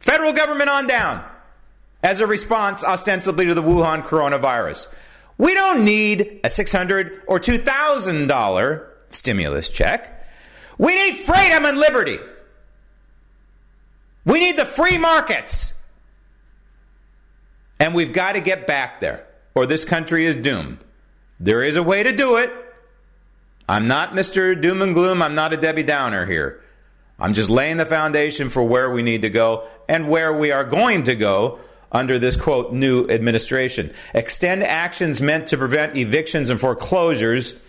Federal 0.00 0.32
government 0.32 0.70
on 0.70 0.86
down 0.86 1.24
as 2.02 2.20
a 2.20 2.26
response 2.26 2.82
ostensibly 2.82 3.46
to 3.46 3.54
the 3.54 3.62
Wuhan 3.62 4.02
coronavirus. 4.02 4.88
We 5.38 5.54
don't 5.54 5.84
need 5.84 6.40
a 6.42 6.50
600 6.50 7.22
or 7.28 7.38
$2,000 7.38 8.86
stimulus 9.10 9.68
check. 9.68 10.26
We 10.78 10.94
need 10.94 11.18
freedom 11.18 11.64
and 11.64 11.78
liberty. 11.78 12.18
We 14.30 14.38
need 14.38 14.56
the 14.56 14.64
free 14.64 14.96
markets. 14.96 15.74
And 17.80 17.94
we've 17.94 18.12
got 18.12 18.32
to 18.32 18.40
get 18.40 18.66
back 18.66 19.00
there, 19.00 19.26
or 19.56 19.66
this 19.66 19.84
country 19.84 20.24
is 20.24 20.36
doomed. 20.36 20.84
There 21.40 21.64
is 21.64 21.74
a 21.74 21.82
way 21.82 22.04
to 22.04 22.12
do 22.12 22.36
it. 22.36 22.52
I'm 23.68 23.88
not 23.88 24.12
Mr. 24.12 24.60
Doom 24.60 24.82
and 24.82 24.94
Gloom. 24.94 25.20
I'm 25.20 25.34
not 25.34 25.52
a 25.52 25.56
Debbie 25.56 25.82
Downer 25.82 26.26
here. 26.26 26.62
I'm 27.18 27.32
just 27.32 27.50
laying 27.50 27.76
the 27.76 27.86
foundation 27.86 28.50
for 28.50 28.62
where 28.62 28.90
we 28.90 29.02
need 29.02 29.22
to 29.22 29.30
go 29.30 29.66
and 29.88 30.08
where 30.08 30.32
we 30.32 30.52
are 30.52 30.64
going 30.64 31.02
to 31.04 31.16
go 31.16 31.58
under 31.90 32.18
this 32.18 32.36
quote 32.36 32.72
new 32.72 33.08
administration. 33.08 33.92
Extend 34.14 34.62
actions 34.62 35.20
meant 35.20 35.48
to 35.48 35.58
prevent 35.58 35.96
evictions 35.96 36.50
and 36.50 36.60
foreclosures 36.60 37.60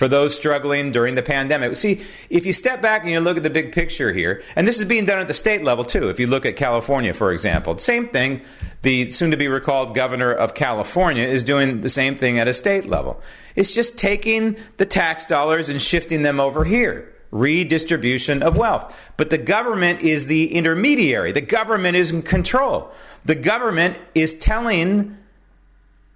for 0.00 0.08
those 0.08 0.34
struggling 0.34 0.92
during 0.92 1.14
the 1.14 1.22
pandemic. 1.22 1.76
See, 1.76 2.00
if 2.30 2.46
you 2.46 2.54
step 2.54 2.80
back 2.80 3.02
and 3.02 3.10
you 3.10 3.20
look 3.20 3.36
at 3.36 3.42
the 3.42 3.50
big 3.50 3.70
picture 3.70 4.14
here, 4.14 4.42
and 4.56 4.66
this 4.66 4.78
is 4.78 4.86
being 4.86 5.04
done 5.04 5.18
at 5.18 5.28
the 5.28 5.34
state 5.34 5.62
level 5.62 5.84
too. 5.84 6.08
If 6.08 6.18
you 6.18 6.26
look 6.26 6.46
at 6.46 6.56
California, 6.56 7.12
for 7.12 7.32
example, 7.32 7.76
same 7.76 8.08
thing. 8.08 8.40
The 8.80 9.10
soon 9.10 9.30
to 9.32 9.36
be 9.36 9.46
recalled 9.46 9.94
governor 9.94 10.32
of 10.32 10.54
California 10.54 11.24
is 11.24 11.42
doing 11.42 11.82
the 11.82 11.90
same 11.90 12.14
thing 12.14 12.38
at 12.38 12.48
a 12.48 12.54
state 12.54 12.86
level. 12.86 13.20
It's 13.54 13.74
just 13.74 13.98
taking 13.98 14.56
the 14.78 14.86
tax 14.86 15.26
dollars 15.26 15.68
and 15.68 15.82
shifting 15.82 16.22
them 16.22 16.40
over 16.40 16.64
here. 16.64 17.14
Redistribution 17.30 18.42
of 18.42 18.56
wealth. 18.56 18.98
But 19.18 19.28
the 19.28 19.36
government 19.36 20.00
is 20.00 20.28
the 20.28 20.54
intermediary. 20.54 21.32
The 21.32 21.42
government 21.42 21.96
is 21.96 22.10
in 22.10 22.22
control. 22.22 22.90
The 23.26 23.34
government 23.34 23.98
is 24.14 24.32
telling 24.32 25.18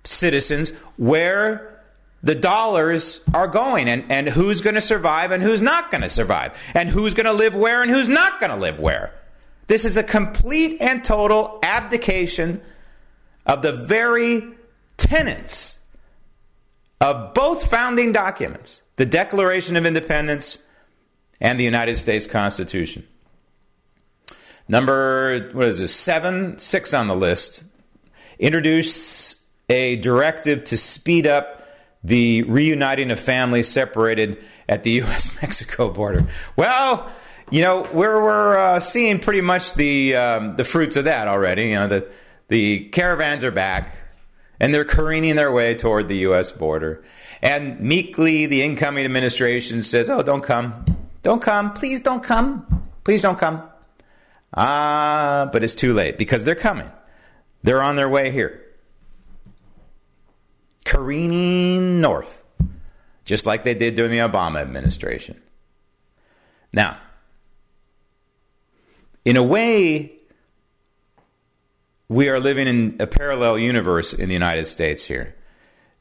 citizens 0.05 0.71
where 0.97 1.74
the 2.25 2.35
dollars 2.35 3.21
are 3.35 3.47
going 3.47 3.87
and, 3.87 4.11
and 4.11 4.27
who's 4.27 4.63
going 4.63 4.75
to 4.75 4.81
survive 4.81 5.31
and 5.31 5.43
who's 5.43 5.61
not 5.61 5.91
going 5.91 6.01
to 6.01 6.09
survive 6.09 6.59
and 6.75 6.89
who's 6.89 7.13
going 7.13 7.27
to 7.27 7.35
live 7.35 7.55
where 7.55 7.83
and 7.83 7.91
who's 7.91 8.09
not 8.09 8.41
going 8.41 8.51
to 8.51 8.57
live 8.57 8.81
where. 8.81 9.13
This 9.67 9.85
is 9.85 9.99
a 9.99 10.03
complete 10.03 10.81
and 10.81 11.05
total 11.05 11.59
abdication 11.63 12.63
of 13.45 13.61
the 13.61 13.73
very 13.73 14.55
tenets 14.97 15.85
of 16.99 17.35
both 17.35 17.69
founding 17.69 18.11
documents 18.13 18.81
the 18.97 19.05
Declaration 19.05 19.77
of 19.77 19.85
Independence 19.85 20.65
and 21.41 21.59
the 21.59 21.65
United 21.65 21.97
States 21.97 22.27
Constitution. 22.27 23.07
Number, 24.69 25.51
what 25.53 25.67
is 25.67 25.81
this, 25.81 25.95
seven, 25.95 26.59
six 26.59 26.95
on 26.95 27.09
the 27.09 27.17
list, 27.17 27.65
introduce 28.39 29.45
a 29.69 29.97
directive 29.97 30.63
to 30.65 30.77
speed 30.79 31.27
up 31.27 31.64
the 32.05 32.43
reuniting 32.43 33.11
of 33.11 33.19
families 33.19 33.69
separated 33.69 34.39
at 34.69 34.83
the 34.83 34.91
U.S. 35.03 35.31
Mexico 35.43 35.91
border. 35.91 36.27
Well, 36.57 37.11
you 37.51 37.63
know 37.63 37.89
we're 37.93 38.23
we're 38.23 38.59
uh, 38.59 38.81
seeing 38.81 39.19
pretty 39.19 39.41
much 39.41 39.75
the 39.75 40.17
um, 40.17 40.57
the 40.57 40.65
fruits 40.65 40.97
of 40.97 41.05
that 41.05 41.29
already. 41.29 41.69
You 41.69 41.75
know 41.75 41.87
the 41.89 42.09
the 42.49 42.89
caravans 42.91 43.43
are 43.45 43.51
back 43.51 43.97
and 44.61 44.73
they're 44.73 44.85
careening 44.85 45.37
their 45.37 45.53
way 45.53 45.75
toward 45.75 46.09
the 46.09 46.17
U.S. 46.19 46.53
border. 46.53 47.03
And 47.43 47.81
meekly, 47.81 48.47
the 48.47 48.63
incoming 48.63 49.05
administration 49.05 49.83
says, 49.83 50.09
"Oh, 50.09 50.23
don't 50.23 50.43
come, 50.43 50.85
don't 51.23 51.43
come, 51.43 51.73
please 51.73 52.01
don't 52.01 52.23
come, 52.23 52.89
please 53.05 53.21
don't 53.23 53.39
come." 53.39 53.63
Ah, 54.57 55.49
but 55.53 55.65
it's 55.65 55.75
too 55.75 55.93
late 55.93 56.17
because 56.17 56.45
they're 56.45 56.55
coming. 56.55 56.91
They're 57.63 57.83
on 57.83 57.97
their 57.97 58.09
way 58.09 58.31
here 58.31 58.64
careening 60.85 62.01
north, 62.01 62.45
just 63.25 63.47
like 63.47 63.65
they 63.65 63.75
did 63.75 63.95
during 63.95 64.11
the 64.11 64.19
Obama 64.19 64.61
administration. 64.61 65.41
Now, 66.73 66.99
in 69.25 69.37
a 69.37 69.43
way, 69.43 70.17
we 72.09 72.29
are 72.29 72.39
living 72.39 72.69
in 72.69 72.97
a 73.01 73.07
parallel 73.07 73.59
universe 73.59 74.13
in 74.13 74.29
the 74.29 74.35
United 74.35 74.67
States 74.67 75.07
here. 75.07 75.35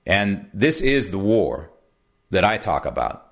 And 0.05 0.49
this 0.53 0.81
is 0.81 1.11
the 1.11 1.19
war 1.19 1.71
that 2.31 2.43
I 2.43 2.57
talk 2.57 2.85
about. 2.85 3.31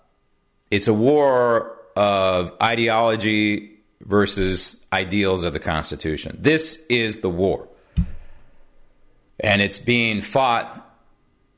It's 0.70 0.88
a 0.88 0.94
war 0.94 1.78
of 1.98 2.54
ideology 2.62 3.80
versus 4.00 4.86
ideals 4.94 5.44
of 5.44 5.52
the 5.52 5.60
Constitution. 5.60 6.38
This 6.40 6.84
is 6.90 7.18
the 7.18 7.30
war. 7.30 7.68
And 9.40 9.62
it's 9.62 9.80
being 9.80 10.22
fought 10.22 10.91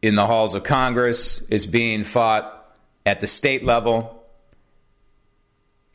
in 0.03 0.15
the 0.15 0.27
halls 0.27 0.53
of 0.53 0.65
Congress, 0.65 1.41
it's 1.50 1.65
being 1.65 2.03
fought 2.03 2.75
at 3.05 3.22
the 3.22 3.25
state 3.25 3.63
level, 3.63 4.22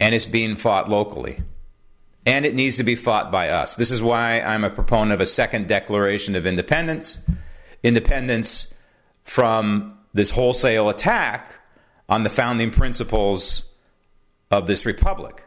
and 0.00 0.14
it's 0.14 0.24
being 0.24 0.56
fought 0.56 0.88
locally. 0.88 1.42
And 2.24 2.46
it 2.46 2.54
needs 2.54 2.78
to 2.78 2.84
be 2.84 2.94
fought 2.94 3.30
by 3.30 3.50
us. 3.50 3.76
This 3.76 3.90
is 3.90 4.00
why 4.00 4.40
I'm 4.40 4.64
a 4.64 4.70
proponent 4.70 5.12
of 5.12 5.20
a 5.20 5.26
second 5.26 5.68
Declaration 5.68 6.36
of 6.36 6.46
Independence. 6.46 7.20
Independence 7.82 8.72
from 9.24 9.98
this 10.14 10.30
wholesale 10.30 10.88
attack 10.88 11.60
on 12.08 12.22
the 12.22 12.30
founding 12.30 12.70
principles 12.70 13.70
of 14.50 14.66
this 14.66 14.86
republic. 14.86 15.44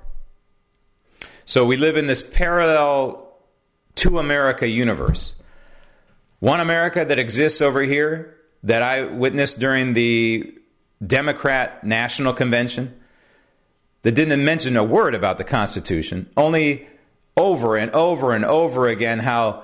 So 1.45 1.65
we 1.65 1.77
live 1.77 1.97
in 1.97 2.05
this 2.05 2.21
parallel 2.21 3.33
to 3.95 4.19
America 4.19 4.67
universe. 4.67 5.33
One 6.39 6.59
America 6.59 7.03
that 7.03 7.17
exists 7.17 7.59
over 7.59 7.81
here 7.81 8.37
that 8.63 8.81
I 8.81 9.05
witnessed 9.05 9.59
during 9.59 9.93
the 9.93 10.53
Democrat 11.05 11.83
National 11.83 12.33
Convention 12.33 12.99
that 14.03 14.13
didn't 14.13 14.43
mention 14.43 14.77
a 14.77 14.83
word 14.83 15.15
about 15.15 15.37
the 15.37 15.43
Constitution, 15.43 16.29
only 16.37 16.87
over 17.37 17.75
and 17.75 17.91
over 17.91 18.33
and 18.33 18.45
over 18.45 18.87
again 18.87 19.19
how 19.19 19.63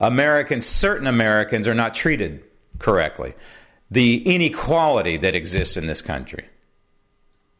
Americans, 0.00 0.66
certain 0.66 1.06
Americans, 1.06 1.66
are 1.66 1.74
not 1.74 1.94
treated 1.94 2.42
correctly. 2.78 3.34
The 3.90 4.18
inequality 4.34 5.16
that 5.18 5.34
exists 5.34 5.76
in 5.76 5.86
this 5.86 6.02
country. 6.02 6.44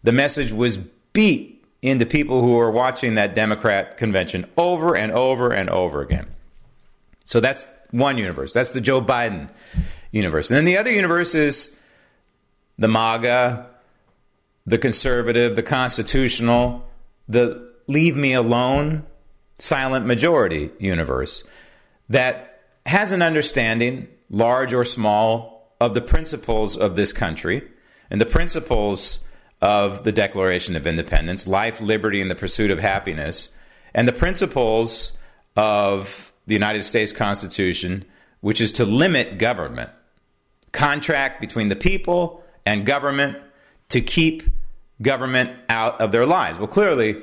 The 0.03 0.13
message 0.13 0.53
was 0.53 0.77
beat 0.77 1.65
into 1.83 2.07
people 2.07 2.41
who 2.43 2.55
were 2.55 2.71
watching 2.71 3.15
that 3.15 3.35
Democrat 3.35 3.97
convention 3.97 4.47
over 4.57 4.97
and 4.97 5.13
over 5.13 5.51
and 5.51 5.71
over 5.71 6.03
again. 6.03 6.27
So 7.25 7.41
that's 7.41 7.69
one 7.91 8.19
universe. 8.19 8.53
That's 8.53 8.73
the 8.73 8.81
Joe 8.81 9.01
Biden 9.01 9.51
universe. 10.11 10.51
And 10.51 10.57
then 10.57 10.65
the 10.65 10.79
other 10.79 10.91
universe 10.91 11.35
is 11.35 11.79
the 12.79 12.89
MAGA, 12.89 13.67
the 14.67 14.79
conservative, 14.79 15.57
the 15.57 15.63
constitutional, 15.63 16.87
the 17.29 17.73
leave 17.87 18.17
me 18.17 18.35
alone, 18.35 19.05
silent 19.59 20.07
majority 20.07 20.71
universe 20.79 21.45
that 22.09 22.63
has 22.87 23.13
an 23.13 23.23
understanding, 23.23 24.09
large 24.31 24.73
or 24.73 24.85
small, 24.85 25.75
of 25.81 25.95
the 25.95 26.01
principles 26.01 26.77
of 26.77 26.97
this 26.97 27.13
country 27.13 27.63
and 28.11 28.21
the 28.21 28.27
principles 28.27 29.25
of 29.61 30.05
the 30.05 30.13
Declaration 30.13 30.77
of 30.77 30.87
Independence 30.87 31.47
life, 31.47 31.81
liberty, 31.81 32.21
and 32.21 32.31
the 32.31 32.35
pursuit 32.35 32.71
of 32.71 32.79
happiness, 32.79 33.51
and 33.95 34.07
the 34.07 34.13
principles 34.13 35.19
of 35.57 36.33
the 36.47 36.55
United 36.55 36.85
States 36.85 37.13
Constitution, 37.13 38.05
which 38.41 38.61
is 38.61 38.73
to 38.73 38.85
limit 38.85 39.39
government, 39.39 39.91
contract 40.73 41.41
between 41.41 41.69
the 41.69 41.77
people 41.77 42.43
and 42.67 42.85
government 42.85 43.39
to 43.89 44.01
keep 44.01 44.43
government 45.01 45.51
out 45.69 46.01
of 46.01 46.13
their 46.13 46.27
lives. 46.27 46.59
Well, 46.59 46.69
clearly, 46.69 47.23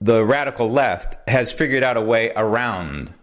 the 0.00 0.24
radical 0.24 0.70
left 0.70 1.16
has 1.28 1.52
figured 1.52 1.82
out 1.82 1.96
a 1.96 2.00
way 2.00 2.32
around 2.34 3.14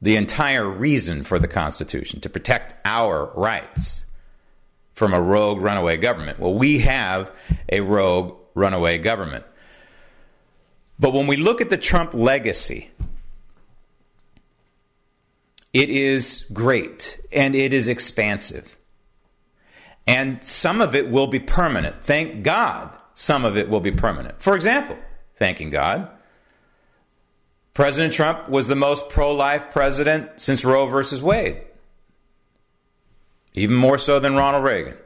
the 0.00 0.16
entire 0.16 0.68
reason 0.68 1.24
for 1.24 1.38
the 1.38 1.48
Constitution 1.48 2.20
to 2.20 2.28
protect 2.28 2.74
our 2.84 3.32
rights 3.34 4.06
from 4.92 5.14
a 5.14 5.20
rogue 5.20 5.60
runaway 5.60 5.96
government. 5.96 6.38
Well, 6.38 6.54
we 6.54 6.80
have 6.80 7.32
a 7.70 7.80
rogue 7.80 8.36
runaway 8.54 8.98
government. 8.98 9.44
But 10.98 11.12
when 11.12 11.26
we 11.26 11.36
look 11.36 11.60
at 11.60 11.70
the 11.70 11.76
Trump 11.76 12.14
legacy, 12.14 12.90
it 15.74 15.90
is 15.90 16.46
great 16.52 17.20
and 17.32 17.54
it 17.56 17.72
is 17.72 17.88
expansive. 17.88 18.78
And 20.06 20.42
some 20.44 20.80
of 20.80 20.94
it 20.94 21.10
will 21.10 21.26
be 21.26 21.40
permanent. 21.40 22.02
Thank 22.02 22.44
God 22.44 22.96
some 23.14 23.44
of 23.44 23.56
it 23.56 23.68
will 23.68 23.80
be 23.80 23.90
permanent. 23.90 24.40
For 24.40 24.54
example, 24.54 24.96
thanking 25.34 25.70
God, 25.70 26.08
President 27.74 28.14
Trump 28.14 28.48
was 28.48 28.68
the 28.68 28.76
most 28.76 29.08
pro 29.08 29.34
life 29.34 29.72
president 29.72 30.40
since 30.40 30.64
Roe 30.64 30.86
versus 30.86 31.20
Wade, 31.20 31.60
even 33.54 33.74
more 33.74 33.98
so 33.98 34.20
than 34.20 34.36
Ronald 34.36 34.62
Reagan. 34.62 34.96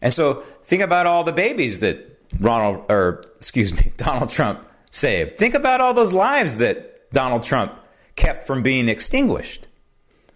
And 0.00 0.12
so 0.12 0.42
think 0.64 0.82
about 0.82 1.06
all 1.06 1.22
the 1.22 1.32
babies 1.32 1.80
that 1.80 2.18
Ronald, 2.40 2.90
or 2.90 3.22
excuse 3.36 3.74
me, 3.74 3.92
Donald 3.98 4.30
Trump 4.30 4.66
saved. 4.90 5.36
Think 5.36 5.52
about 5.52 5.82
all 5.82 5.92
those 5.92 6.14
lives 6.14 6.56
that 6.56 7.10
Donald 7.12 7.42
Trump 7.42 7.74
kept 8.22 8.44
from 8.44 8.62
being 8.62 8.88
extinguished. 8.88 9.66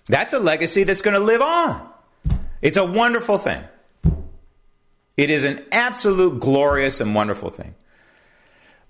That's 0.07 0.33
a 0.33 0.41
legacy 0.41 0.83
that's 0.83 1.03
going 1.03 1.15
to 1.15 1.25
live 1.25 1.41
on. 1.41 1.89
It's 2.61 2.77
a 2.77 2.85
wonderful 2.85 3.39
thing. 3.39 3.63
It 5.17 5.31
is 5.31 5.45
an 5.45 5.65
absolute 5.71 6.41
glorious 6.41 7.01
and 7.01 7.15
wonderful 7.15 7.49
thing. 7.49 7.77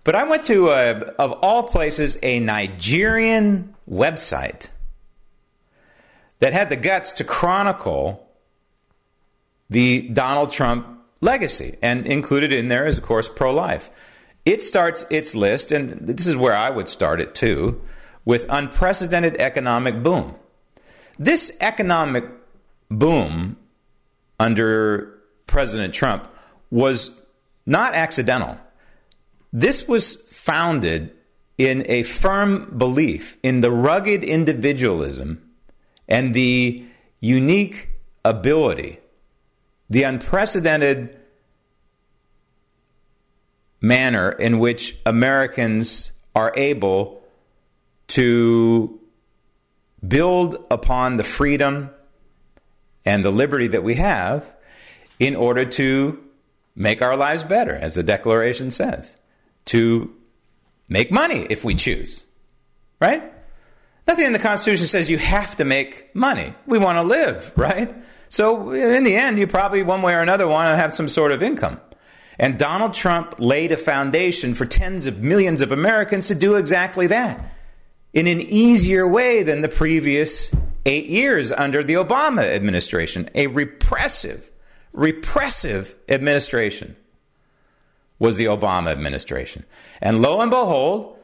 But 0.02 0.14
I 0.14 0.24
went 0.24 0.44
to, 0.44 0.70
a, 0.70 0.92
of 1.18 1.32
all 1.42 1.64
places, 1.64 2.18
a 2.22 2.40
Nigerian 2.40 3.74
website 3.88 4.70
that 6.38 6.54
had 6.54 6.70
the 6.70 6.76
guts 6.76 7.12
to 7.12 7.24
chronicle 7.24 8.26
the 9.68 10.08
Donald 10.08 10.52
Trump 10.52 10.86
legacy. 11.20 11.76
And 11.82 12.06
included 12.06 12.50
in 12.50 12.68
there 12.68 12.86
is, 12.86 12.96
of 12.96 13.04
course, 13.04 13.28
pro 13.28 13.52
life. 13.52 13.90
It 14.46 14.62
starts 14.62 15.04
its 15.10 15.34
list, 15.34 15.70
and 15.70 16.06
this 16.06 16.26
is 16.26 16.34
where 16.36 16.56
I 16.56 16.70
would 16.70 16.88
start 16.88 17.20
it 17.20 17.34
too, 17.34 17.82
with 18.26 18.44
unprecedented 18.50 19.36
economic 19.40 20.02
boom. 20.02 20.34
This 21.18 21.56
economic 21.62 22.24
boom 22.90 23.56
under 24.38 25.18
President 25.46 25.94
Trump 25.94 26.28
was 26.70 27.18
not 27.64 27.94
accidental. 27.94 28.58
This 29.52 29.88
was 29.88 30.16
founded 30.16 31.12
in 31.56 31.84
a 31.86 32.02
firm 32.02 32.76
belief 32.76 33.38
in 33.42 33.62
the 33.62 33.70
rugged 33.70 34.22
individualism 34.22 35.42
and 36.06 36.34
the 36.34 36.84
unique 37.20 37.88
ability, 38.24 38.98
the 39.88 40.02
unprecedented 40.02 41.16
manner 43.80 44.30
in 44.30 44.58
which 44.58 44.96
Americans 45.06 46.12
are 46.34 46.52
able 46.56 47.22
to 48.16 48.98
build 50.08 50.56
upon 50.70 51.16
the 51.16 51.22
freedom 51.22 51.90
and 53.04 53.22
the 53.22 53.30
liberty 53.30 53.68
that 53.68 53.84
we 53.84 53.96
have 53.96 54.56
in 55.18 55.36
order 55.36 55.66
to 55.66 56.24
make 56.74 57.02
our 57.02 57.14
lives 57.14 57.44
better, 57.44 57.74
as 57.74 57.94
the 57.94 58.02
Declaration 58.02 58.70
says, 58.70 59.18
to 59.66 60.14
make 60.88 61.12
money 61.12 61.46
if 61.50 61.62
we 61.62 61.74
choose, 61.74 62.24
right? 63.02 63.22
Nothing 64.06 64.24
in 64.24 64.32
the 64.32 64.38
Constitution 64.38 64.86
says 64.86 65.10
you 65.10 65.18
have 65.18 65.56
to 65.56 65.66
make 65.66 66.14
money. 66.14 66.54
We 66.64 66.78
want 66.78 66.96
to 66.96 67.02
live, 67.02 67.52
right? 67.56 67.94
So, 68.30 68.70
in 68.72 69.04
the 69.04 69.14
end, 69.14 69.38
you 69.38 69.46
probably, 69.46 69.82
one 69.82 70.00
way 70.00 70.14
or 70.14 70.22
another, 70.22 70.48
want 70.48 70.72
to 70.72 70.76
have 70.76 70.94
some 70.94 71.08
sort 71.08 71.32
of 71.32 71.42
income. 71.42 71.82
And 72.38 72.58
Donald 72.58 72.94
Trump 72.94 73.34
laid 73.38 73.72
a 73.72 73.76
foundation 73.76 74.54
for 74.54 74.64
tens 74.64 75.06
of 75.06 75.20
millions 75.20 75.60
of 75.60 75.70
Americans 75.70 76.28
to 76.28 76.34
do 76.34 76.54
exactly 76.54 77.08
that 77.08 77.52
in 78.16 78.26
an 78.26 78.40
easier 78.40 79.06
way 79.06 79.42
than 79.42 79.60
the 79.60 79.68
previous 79.68 80.50
eight 80.86 81.06
years 81.06 81.52
under 81.52 81.84
the 81.84 81.92
Obama 81.92 82.42
administration. 82.42 83.28
A 83.34 83.46
repressive, 83.46 84.50
repressive 84.94 85.94
administration 86.08 86.96
was 88.18 88.38
the 88.38 88.46
Obama 88.46 88.90
administration. 88.90 89.66
And 90.00 90.22
lo 90.22 90.40
and 90.40 90.50
behold, 90.50 91.18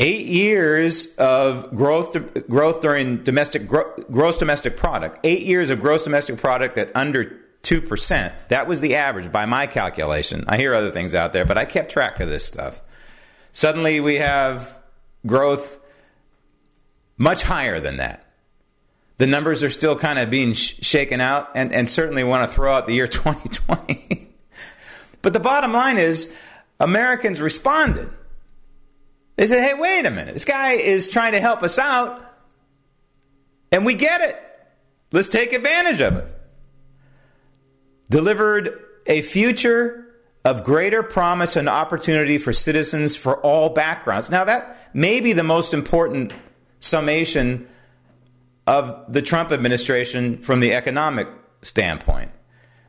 eight 0.00 0.26
years 0.26 1.14
of 1.14 1.72
growth, 1.76 2.16
growth 2.48 2.80
during 2.80 3.22
domestic 3.22 3.68
gross 3.68 4.36
domestic 4.36 4.76
product, 4.76 5.20
eight 5.22 5.42
years 5.42 5.70
of 5.70 5.80
gross 5.80 6.02
domestic 6.02 6.38
product 6.38 6.76
at 6.76 6.90
under 6.96 7.38
2%. 7.62 8.32
That 8.48 8.66
was 8.66 8.80
the 8.80 8.96
average 8.96 9.30
by 9.30 9.46
my 9.46 9.68
calculation. 9.68 10.44
I 10.48 10.56
hear 10.56 10.74
other 10.74 10.90
things 10.90 11.14
out 11.14 11.32
there, 11.32 11.44
but 11.44 11.56
I 11.56 11.64
kept 11.66 11.92
track 11.92 12.18
of 12.18 12.28
this 12.28 12.44
stuff. 12.44 12.82
Suddenly 13.52 14.00
we 14.00 14.16
have 14.16 14.77
growth 15.26 15.78
much 17.16 17.42
higher 17.42 17.80
than 17.80 17.96
that. 17.98 18.24
The 19.18 19.26
numbers 19.26 19.64
are 19.64 19.70
still 19.70 19.96
kind 19.96 20.18
of 20.18 20.30
being 20.30 20.52
sh- 20.52 20.76
shaken 20.80 21.20
out, 21.20 21.50
and, 21.56 21.72
and 21.72 21.88
certainly 21.88 22.22
want 22.22 22.48
to 22.48 22.54
throw 22.54 22.72
out 22.74 22.86
the 22.86 22.94
year 22.94 23.08
2020. 23.08 24.28
but 25.22 25.32
the 25.32 25.40
bottom 25.40 25.72
line 25.72 25.98
is 25.98 26.34
Americans 26.78 27.40
responded. 27.40 28.10
They 29.36 29.46
said, 29.46 29.62
hey, 29.62 29.74
wait 29.74 30.06
a 30.06 30.10
minute. 30.10 30.34
This 30.34 30.44
guy 30.44 30.72
is 30.72 31.08
trying 31.08 31.32
to 31.32 31.40
help 31.40 31.62
us 31.62 31.78
out, 31.78 32.24
and 33.72 33.84
we 33.84 33.94
get 33.94 34.20
it. 34.20 34.36
Let's 35.10 35.28
take 35.28 35.52
advantage 35.52 36.00
of 36.00 36.16
it. 36.16 36.32
Delivered 38.10 38.84
a 39.06 39.22
future 39.22 40.07
of 40.48 40.64
greater 40.64 41.02
promise 41.02 41.56
and 41.56 41.68
opportunity 41.68 42.38
for 42.38 42.54
citizens 42.54 43.16
for 43.16 43.36
all 43.40 43.68
backgrounds. 43.68 44.30
Now, 44.30 44.44
that 44.44 44.88
may 44.94 45.20
be 45.20 45.34
the 45.34 45.42
most 45.42 45.74
important 45.74 46.32
summation 46.80 47.68
of 48.66 49.12
the 49.12 49.20
Trump 49.20 49.52
administration 49.52 50.38
from 50.38 50.60
the 50.60 50.72
economic 50.72 51.28
standpoint. 51.60 52.30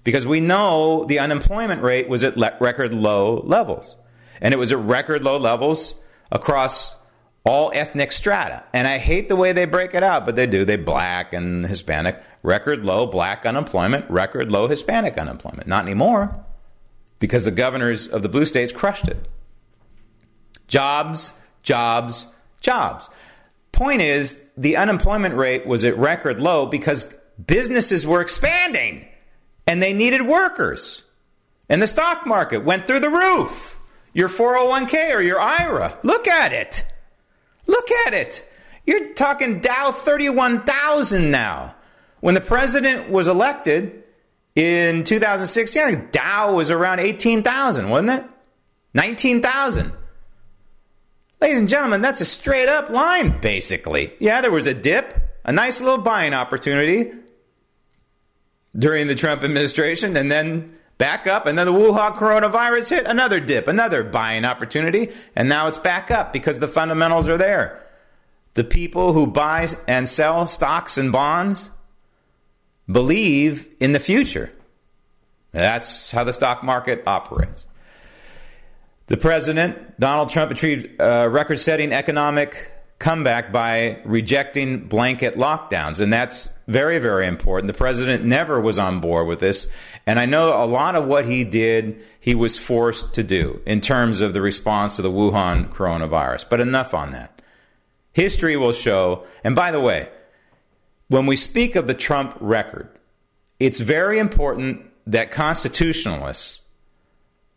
Because 0.06 0.26
we 0.26 0.40
know 0.40 1.04
the 1.04 1.20
unemployment 1.20 1.82
rate 1.82 2.08
was 2.08 2.24
at 2.24 2.38
record 2.62 2.94
low 2.94 3.42
levels. 3.42 3.98
And 4.40 4.54
it 4.54 4.58
was 4.58 4.72
at 4.72 4.80
record 4.80 5.26
low 5.26 5.38
levels 5.38 5.96
across 6.32 6.96
all 7.44 7.74
ethnic 7.76 8.14
strata. 8.14 8.64
And 8.74 8.88
I 8.88 9.00
hate 9.00 9.28
the 9.28 9.36
way 9.36 9.52
they 9.52 9.66
break 9.66 9.94
it 9.94 10.04
out, 10.04 10.26
but 10.26 10.38
they 10.38 10.48
do. 10.48 10.64
They 10.64 10.78
black 10.78 11.34
and 11.34 11.66
Hispanic, 11.66 12.24
record 12.42 12.86
low 12.86 13.06
black 13.06 13.46
unemployment, 13.46 14.10
record 14.10 14.50
low 14.50 14.70
Hispanic 14.70 15.18
unemployment. 15.18 15.68
Not 15.68 15.84
anymore 15.84 16.46
because 17.20 17.46
the 17.46 17.52
governors 17.52 18.08
of 18.08 18.22
the 18.22 18.30
blue 18.30 18.46
states 18.46 18.72
crushed 18.72 19.08
it. 19.08 19.28
Jobs, 20.68 21.34
jobs, 21.64 22.34
jobs. 22.62 23.10
Point 23.72 24.02
is, 24.02 24.50
the 24.58 24.78
unemployment 24.78 25.36
rate 25.36 25.66
was 25.66 25.86
at 25.86 25.98
record 25.98 26.40
low 26.40 26.66
because 26.66 27.14
businesses 27.46 28.06
were 28.06 28.22
expanding 28.22 29.08
and 29.68 29.82
they 29.82 29.94
needed 29.94 30.24
workers. 30.24 31.04
And 31.70 31.82
the 31.82 31.88
stock 31.88 32.26
market 32.26 32.64
went 32.64 32.88
through 32.88 33.02
the 33.02 33.10
roof. 33.10 33.78
Your 34.14 34.28
401k 34.28 35.14
or 35.14 35.22
your 35.22 35.40
IRA, 35.40 35.98
look 36.04 36.28
at 36.28 36.52
it. 36.52 36.84
Look 37.68 37.92
at 38.08 38.14
it. 38.16 38.44
You're 38.86 39.14
talking 39.14 39.60
Dow 39.60 39.92
31,000 39.92 41.30
now. 41.30 41.76
When 42.22 42.34
the 42.34 42.42
president 42.42 43.10
was 43.10 43.28
elected, 43.28 43.99
in 44.56 45.04
2016, 45.04 46.10
Dow 46.12 46.54
was 46.54 46.72
around 46.72 47.00
18,000, 47.00 47.90
wasn't 47.90 48.10
it? 48.10 48.26
19,000. 48.94 49.94
Ladies 51.42 51.60
and 51.60 51.70
gentlemen, 51.70 52.02
that's 52.02 52.22
a 52.22 52.26
straight 52.26 52.68
up 52.68 52.90
line, 52.90 53.40
basically. 53.40 54.12
Yeah, 54.20 54.42
there 54.42 54.52
was 54.52 54.68
a 54.68 54.74
dip, 54.74 55.40
a 55.46 55.54
nice 55.54 55.80
little 55.80 56.00
buying 56.00 56.34
opportunity 56.34 57.12
during 58.78 59.08
the 59.08 59.16
Trump 59.16 59.44
administration, 59.44 60.18
and 60.18 60.32
then 60.32 60.76
back 60.98 61.26
up, 61.26 61.46
and 61.46 61.58
then 61.58 61.66
the 61.66 61.74
Wuhan 61.74 62.16
coronavirus 62.16 62.90
hit, 62.90 63.08
another 63.08 63.40
dip, 63.40 63.68
another 63.68 64.04
buying 64.04 64.46
opportunity, 64.46 65.10
and 65.36 65.48
now 65.48 65.68
it's 65.68 65.80
back 65.80 66.12
up 66.12 66.34
because 66.34 66.60
the 66.60 66.68
fundamentals 66.68 67.28
are 67.28 67.38
there. 67.38 67.84
The 68.56 68.64
people 68.66 69.14
who 69.14 69.26
buy 69.26 69.68
and 69.88 70.08
sell 70.10 70.46
stocks 70.46 70.98
and 70.98 71.12
bonds 71.12 71.72
believe 72.90 73.76
in 73.80 73.92
the 73.92 74.00
future. 74.00 74.52
That's 75.52 76.12
how 76.12 76.24
the 76.24 76.34
stock 76.34 76.64
market 76.64 77.04
operates. 77.08 77.68
The 79.08 79.18
president, 79.18 80.00
Donald 80.00 80.30
Trump, 80.30 80.52
achieved 80.52 81.02
a 81.02 81.28
record 81.30 81.60
setting 81.60 81.92
economic 81.92 82.72
comeback 83.00 83.52
by 83.52 84.02
rejecting 84.06 84.88
blanket 84.88 85.36
lockdowns. 85.36 86.02
And 86.02 86.12
that's 86.14 86.52
very, 86.68 87.00
very 87.00 87.26
important. 87.26 87.72
The 87.72 87.78
president 87.78 88.26
never 88.26 88.62
was 88.62 88.78
on 88.78 89.00
board 89.00 89.26
with 89.28 89.40
this. 89.40 89.68
And 90.06 90.20
I 90.20 90.26
know 90.26 90.64
a 90.64 90.68
lot 90.68 90.96
of 90.96 91.08
what 91.08 91.26
he 91.26 91.44
did, 91.44 92.04
he 92.22 92.36
was 92.36 92.60
forced 92.60 93.14
to 93.16 93.24
do 93.24 93.62
in 93.66 93.82
terms 93.82 94.22
of 94.22 94.34
the 94.34 94.42
response 94.42 94.98
to 94.98 95.02
the 95.02 95.12
Wuhan 95.12 95.70
coronavirus. 95.70 96.50
But 96.50 96.60
enough 96.60 96.94
on 96.94 97.12
that. 97.12 97.42
History 98.12 98.58
will 98.58 98.74
show, 98.74 99.26
and 99.44 99.56
by 99.56 99.72
the 99.72 99.80
way, 99.80 100.10
when 101.10 101.26
we 101.26 101.36
speak 101.36 101.76
of 101.76 101.88
the 101.88 101.94
Trump 101.94 102.36
record, 102.40 102.90
it's 103.60 103.82
very 103.82 104.20
important 104.20 104.86
that 105.06 105.32
constitutionalists 105.32 106.62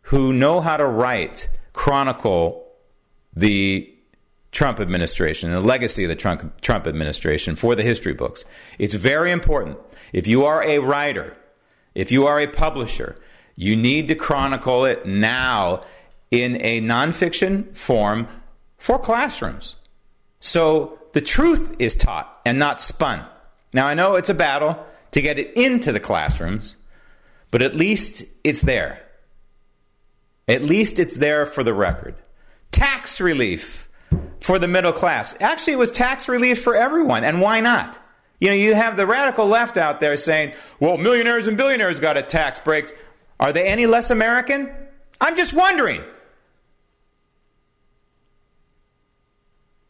who 0.07 0.33
know 0.33 0.59
how 0.59 0.75
to 0.75 0.85
write 0.85 1.49
chronicle 1.71 2.67
the 3.35 3.89
Trump 4.51 4.79
administration, 4.79 5.49
and 5.49 5.63
the 5.63 5.67
legacy 5.67 6.03
of 6.03 6.09
the 6.09 6.15
Trump, 6.15 6.61
Trump 6.61 6.85
administration 6.85 7.55
for 7.55 7.73
the 7.73 7.81
history 7.81 8.13
books. 8.13 8.45
It's 8.77 8.93
very 8.93 9.31
important. 9.31 9.79
If 10.13 10.27
you 10.27 10.45
are 10.45 10.63
a 10.63 10.77
writer, 10.77 11.35
if 11.95 12.11
you 12.11 12.27
are 12.27 12.39
a 12.39 12.45
publisher, 12.47 13.15
you 13.55 13.75
need 13.75 14.07
to 14.09 14.15
chronicle 14.15 14.85
it 14.85 15.07
now 15.07 15.83
in 16.29 16.61
a 16.61 16.81
nonfiction 16.81 17.75
form 17.75 18.27
for 18.77 18.99
classrooms. 18.99 19.75
So 20.39 20.99
the 21.13 21.21
truth 21.21 21.75
is 21.79 21.95
taught 21.95 22.39
and 22.45 22.59
not 22.59 22.79
spun. 22.79 23.25
Now, 23.73 23.87
I 23.87 23.93
know 23.93 24.15
it's 24.15 24.29
a 24.29 24.33
battle 24.33 24.85
to 25.11 25.21
get 25.21 25.39
it 25.39 25.57
into 25.57 25.91
the 25.91 25.99
classrooms, 25.99 26.77
but 27.51 27.61
at 27.61 27.75
least 27.75 28.23
it's 28.43 28.61
there. 28.61 29.03
At 30.47 30.61
least 30.61 30.99
it's 30.99 31.17
there 31.17 31.45
for 31.45 31.63
the 31.63 31.73
record. 31.73 32.15
Tax 32.71 33.19
relief 33.21 33.89
for 34.39 34.59
the 34.59 34.67
middle 34.67 34.91
class. 34.91 35.35
Actually, 35.39 35.73
it 35.73 35.77
was 35.77 35.91
tax 35.91 36.27
relief 36.27 36.61
for 36.61 36.75
everyone, 36.75 37.23
and 37.23 37.41
why 37.41 37.61
not? 37.61 37.99
You 38.39 38.49
know, 38.49 38.55
you 38.55 38.75
have 38.75 38.97
the 38.97 39.05
radical 39.05 39.45
left 39.45 39.77
out 39.77 40.01
there 40.01 40.17
saying, 40.17 40.53
well, 40.79 40.97
millionaires 40.97 41.47
and 41.47 41.55
billionaires 41.55 41.99
got 41.99 42.17
a 42.17 42.21
tax 42.21 42.59
break. 42.59 42.93
Are 43.39 43.53
they 43.53 43.67
any 43.67 43.85
less 43.85 44.09
American? 44.09 44.69
I'm 45.21 45.37
just 45.37 45.53
wondering. 45.53 46.03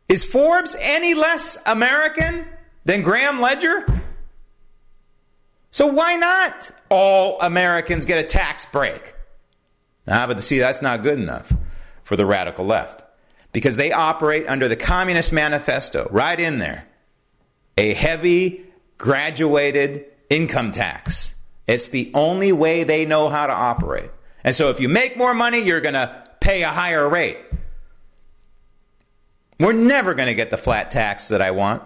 Is 0.07 0.23
Forbes 0.23 0.75
any 0.79 1.15
less 1.15 1.57
American 1.65 2.45
than 2.85 3.01
Graham 3.01 3.39
Ledger? 3.39 3.85
So 5.71 5.87
why 5.87 6.15
not 6.15 6.71
all 6.89 7.41
Americans 7.41 8.05
get 8.05 8.23
a 8.23 8.27
tax 8.27 8.65
break? 8.65 9.15
Ah, 10.07 10.27
but 10.27 10.41
see, 10.43 10.59
that's 10.59 10.81
not 10.81 11.01
good 11.01 11.19
enough 11.19 11.51
for 12.03 12.15
the 12.15 12.25
radical 12.25 12.65
left 12.65 13.03
because 13.53 13.77
they 13.77 13.91
operate 13.91 14.47
under 14.47 14.67
the 14.67 14.75
Communist 14.75 15.31
Manifesto, 15.31 16.07
right 16.11 16.39
in 16.39 16.57
there. 16.57 16.87
A 17.77 17.93
heavy, 17.93 18.65
graduated 18.97 20.05
income 20.29 20.71
tax. 20.71 21.35
It's 21.65 21.87
the 21.87 22.11
only 22.13 22.51
way 22.51 22.83
they 22.83 23.05
know 23.05 23.29
how 23.29 23.47
to 23.47 23.53
operate. 23.53 24.11
And 24.43 24.53
so 24.53 24.69
if 24.69 24.79
you 24.79 24.89
make 24.89 25.17
more 25.17 25.33
money, 25.33 25.59
you're 25.59 25.81
going 25.81 25.93
to 25.93 26.23
pay 26.41 26.63
a 26.63 26.69
higher 26.69 27.07
rate. 27.07 27.37
We're 29.59 29.73
never 29.73 30.13
going 30.13 30.27
to 30.27 30.35
get 30.35 30.49
the 30.51 30.57
flat 30.57 30.91
tax 30.91 31.29
that 31.29 31.41
I 31.41 31.51
want. 31.51 31.83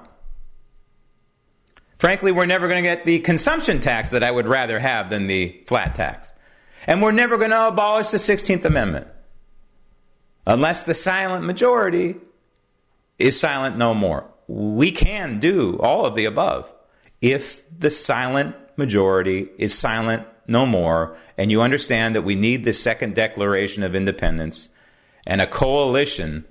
Frankly, 1.97 2.31
we're 2.31 2.45
never 2.45 2.67
going 2.67 2.83
to 2.83 2.89
get 2.89 3.05
the 3.05 3.19
consumption 3.19 3.79
tax 3.79 4.11
that 4.11 4.23
I 4.23 4.29
would 4.29 4.47
rather 4.47 4.79
have 4.79 5.09
than 5.09 5.27
the 5.27 5.63
flat 5.65 5.95
tax. 5.95 6.31
And 6.85 7.01
we're 7.01 7.11
never 7.11 7.37
going 7.37 7.49
to 7.49 7.67
abolish 7.67 8.09
the 8.09 8.17
16th 8.17 8.65
Amendment 8.65 9.07
unless 10.45 10.83
the 10.83 10.93
silent 10.93 11.45
majority 11.45 12.15
is 13.17 13.39
silent 13.39 13.77
no 13.77 13.93
more. 13.93 14.29
We 14.47 14.91
can 14.91 15.39
do 15.39 15.77
all 15.79 16.05
of 16.05 16.15
the 16.15 16.25
above 16.25 16.71
if 17.19 17.63
the 17.77 17.89
silent 17.89 18.55
majority 18.77 19.49
is 19.57 19.77
silent 19.77 20.25
no 20.47 20.65
more 20.65 21.17
and 21.37 21.51
you 21.51 21.61
understand 21.61 22.15
that 22.15 22.21
we 22.21 22.35
need 22.35 22.63
the 22.63 22.73
second 22.73 23.15
declaration 23.15 23.83
of 23.83 23.95
independence 23.95 24.69
and 25.25 25.41
a 25.41 25.47
coalition 25.47 26.45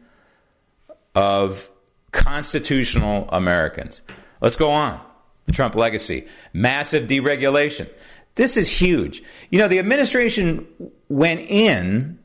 of 1.14 1.70
constitutional 2.10 3.28
Americans. 3.30 4.02
Let's 4.40 4.56
go 4.56 4.70
on 4.70 5.05
the 5.46 5.52
Trump 5.52 5.74
legacy, 5.74 6.26
massive 6.52 7.08
deregulation. 7.08 7.92
This 8.34 8.56
is 8.56 8.80
huge. 8.80 9.22
You 9.50 9.58
know, 9.58 9.68
the 9.68 9.78
administration 9.78 10.66
went 11.08 11.40
in 11.40 12.18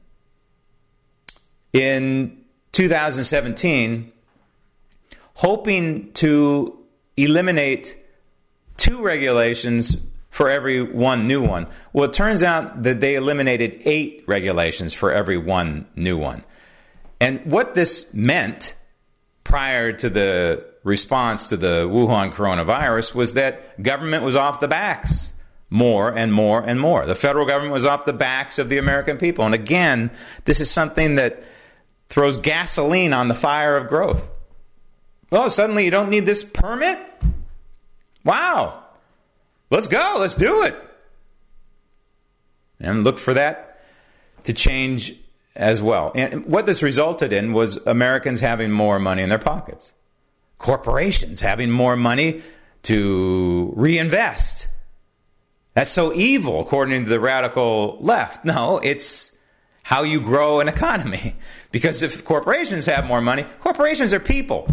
in 1.73 2.43
2017 2.73 4.11
hoping 5.35 6.11
to 6.13 6.77
eliminate 7.17 7.97
two 8.77 9.03
regulations 9.03 9.95
for 10.29 10.49
every 10.49 10.81
one 10.81 11.27
new 11.27 11.41
one. 11.41 11.67
Well, 11.93 12.05
it 12.05 12.13
turns 12.13 12.43
out 12.43 12.83
that 12.83 12.99
they 12.99 13.15
eliminated 13.15 13.81
eight 13.85 14.23
regulations 14.27 14.93
for 14.93 15.11
every 15.11 15.37
one 15.37 15.87
new 15.95 16.17
one. 16.17 16.43
And 17.19 17.45
what 17.45 17.75
this 17.75 18.11
meant 18.13 18.75
prior 19.43 19.91
to 19.93 20.09
the 20.09 20.70
response 20.83 21.49
to 21.49 21.57
the 21.57 21.87
Wuhan 21.87 22.33
coronavirus 22.33 23.13
was 23.15 23.33
that 23.33 23.81
government 23.81 24.23
was 24.23 24.35
off 24.35 24.59
the 24.59 24.67
backs 24.67 25.33
more 25.69 26.15
and 26.15 26.33
more 26.33 26.61
and 26.61 26.79
more. 26.79 27.05
The 27.05 27.15
federal 27.15 27.45
government 27.45 27.73
was 27.73 27.85
off 27.85 28.05
the 28.05 28.13
backs 28.13 28.59
of 28.59 28.69
the 28.69 28.77
American 28.77 29.17
people. 29.17 29.45
And 29.45 29.55
again, 29.55 30.11
this 30.45 30.59
is 30.59 30.69
something 30.69 31.15
that 31.15 31.43
throws 32.09 32.37
gasoline 32.37 33.13
on 33.13 33.29
the 33.29 33.35
fire 33.35 33.77
of 33.77 33.87
growth. 33.87 34.29
Well, 35.31 35.49
suddenly 35.49 35.85
you 35.85 35.91
don't 35.91 36.09
need 36.09 36.25
this 36.25 36.43
permit? 36.43 36.99
Wow. 38.25 38.83
Let's 39.69 39.87
go. 39.87 40.17
Let's 40.19 40.35
do 40.35 40.63
it. 40.63 40.75
And 42.81 43.03
look 43.03 43.17
for 43.17 43.33
that 43.33 43.79
to 44.43 44.53
change 44.53 45.15
as 45.55 45.81
well. 45.81 46.11
And 46.15 46.45
what 46.45 46.65
this 46.65 46.83
resulted 46.83 47.31
in 47.31 47.53
was 47.53 47.77
Americans 47.85 48.41
having 48.41 48.71
more 48.71 48.99
money 48.99 49.21
in 49.21 49.29
their 49.29 49.39
pockets, 49.39 49.93
corporations 50.61 51.41
having 51.41 51.71
more 51.71 51.95
money 51.95 52.41
to 52.83 53.73
reinvest. 53.75 54.67
That's 55.73 55.89
so 55.89 56.13
evil, 56.13 56.61
according 56.61 57.03
to 57.03 57.09
the 57.09 57.19
radical 57.19 57.97
left. 57.99 58.45
No, 58.45 58.79
it's 58.79 59.37
how 59.83 60.03
you 60.03 60.21
grow 60.21 60.59
an 60.59 60.67
economy. 60.67 61.35
Because 61.71 62.03
if 62.03 62.25
corporations 62.25 62.85
have 62.87 63.05
more 63.05 63.21
money, 63.21 63.45
corporations 63.61 64.13
are 64.13 64.19
people. 64.19 64.67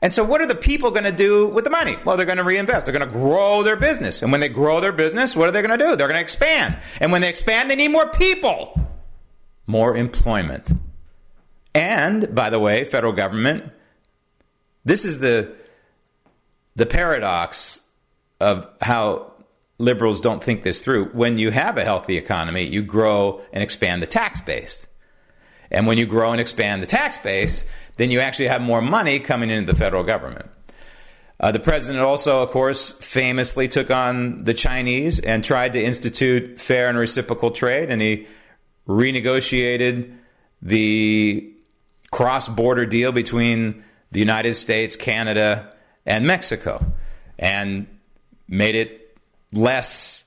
And 0.00 0.12
so, 0.12 0.24
what 0.24 0.40
are 0.40 0.46
the 0.48 0.56
people 0.56 0.90
going 0.90 1.04
to 1.04 1.12
do 1.12 1.46
with 1.46 1.62
the 1.62 1.70
money? 1.70 1.96
Well, 2.04 2.16
they're 2.16 2.26
going 2.26 2.38
to 2.38 2.44
reinvest. 2.44 2.84
They're 2.84 2.92
going 2.92 3.08
to 3.08 3.12
grow 3.12 3.62
their 3.62 3.76
business. 3.76 4.22
And 4.22 4.32
when 4.32 4.40
they 4.40 4.48
grow 4.48 4.80
their 4.80 4.90
business, 4.90 5.36
what 5.36 5.48
are 5.48 5.52
they 5.52 5.62
going 5.62 5.78
to 5.78 5.84
do? 5.84 5.94
They're 5.94 6.08
going 6.08 6.18
to 6.18 6.20
expand. 6.20 6.78
And 7.00 7.12
when 7.12 7.20
they 7.20 7.28
expand, 7.28 7.70
they 7.70 7.76
need 7.76 7.92
more 7.92 8.08
people, 8.08 8.74
more 9.68 9.96
employment. 9.96 10.72
And, 11.76 12.34
by 12.34 12.50
the 12.50 12.58
way, 12.58 12.82
federal 12.82 13.12
government, 13.12 13.70
this 14.84 15.04
is 15.04 15.18
the, 15.18 15.54
the 16.76 16.86
paradox 16.86 17.88
of 18.40 18.66
how 18.80 19.32
liberals 19.78 20.20
don't 20.20 20.42
think 20.42 20.62
this 20.62 20.84
through. 20.84 21.06
When 21.06 21.38
you 21.38 21.50
have 21.50 21.76
a 21.78 21.84
healthy 21.84 22.16
economy, 22.16 22.62
you 22.62 22.82
grow 22.82 23.40
and 23.52 23.62
expand 23.62 24.02
the 24.02 24.06
tax 24.06 24.40
base. 24.40 24.86
And 25.70 25.86
when 25.86 25.98
you 25.98 26.06
grow 26.06 26.32
and 26.32 26.40
expand 26.40 26.82
the 26.82 26.86
tax 26.86 27.16
base, 27.16 27.64
then 27.96 28.10
you 28.10 28.20
actually 28.20 28.48
have 28.48 28.60
more 28.60 28.82
money 28.82 29.18
coming 29.18 29.50
into 29.50 29.72
the 29.72 29.78
federal 29.78 30.04
government. 30.04 30.48
Uh, 31.40 31.50
the 31.50 31.58
president 31.58 32.04
also, 32.04 32.42
of 32.42 32.50
course, 32.50 32.92
famously 32.92 33.66
took 33.66 33.90
on 33.90 34.44
the 34.44 34.54
Chinese 34.54 35.18
and 35.18 35.42
tried 35.42 35.72
to 35.72 35.82
institute 35.82 36.60
fair 36.60 36.88
and 36.88 36.96
reciprocal 36.96 37.50
trade, 37.50 37.90
and 37.90 38.00
he 38.00 38.26
renegotiated 38.86 40.14
the 40.60 41.52
cross 42.12 42.48
border 42.48 42.86
deal 42.86 43.10
between 43.10 43.82
the 44.12 44.20
United 44.20 44.54
States, 44.54 44.94
Canada, 44.94 45.72
and 46.06 46.26
Mexico, 46.26 46.84
and 47.38 47.86
made 48.48 48.74
it 48.74 49.18
less 49.52 50.24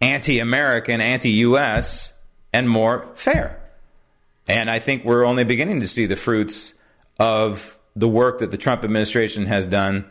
anti 0.00 0.40
American, 0.40 1.00
anti 1.00 1.30
US, 1.30 2.12
and 2.52 2.68
more 2.68 3.08
fair. 3.14 3.60
And 4.48 4.70
I 4.70 4.80
think 4.80 5.04
we're 5.04 5.24
only 5.24 5.44
beginning 5.44 5.80
to 5.80 5.86
see 5.86 6.06
the 6.06 6.16
fruits 6.16 6.74
of 7.18 7.78
the 7.94 8.08
work 8.08 8.38
that 8.40 8.50
the 8.50 8.56
Trump 8.56 8.84
administration 8.84 9.46
has 9.46 9.64
done 9.64 10.04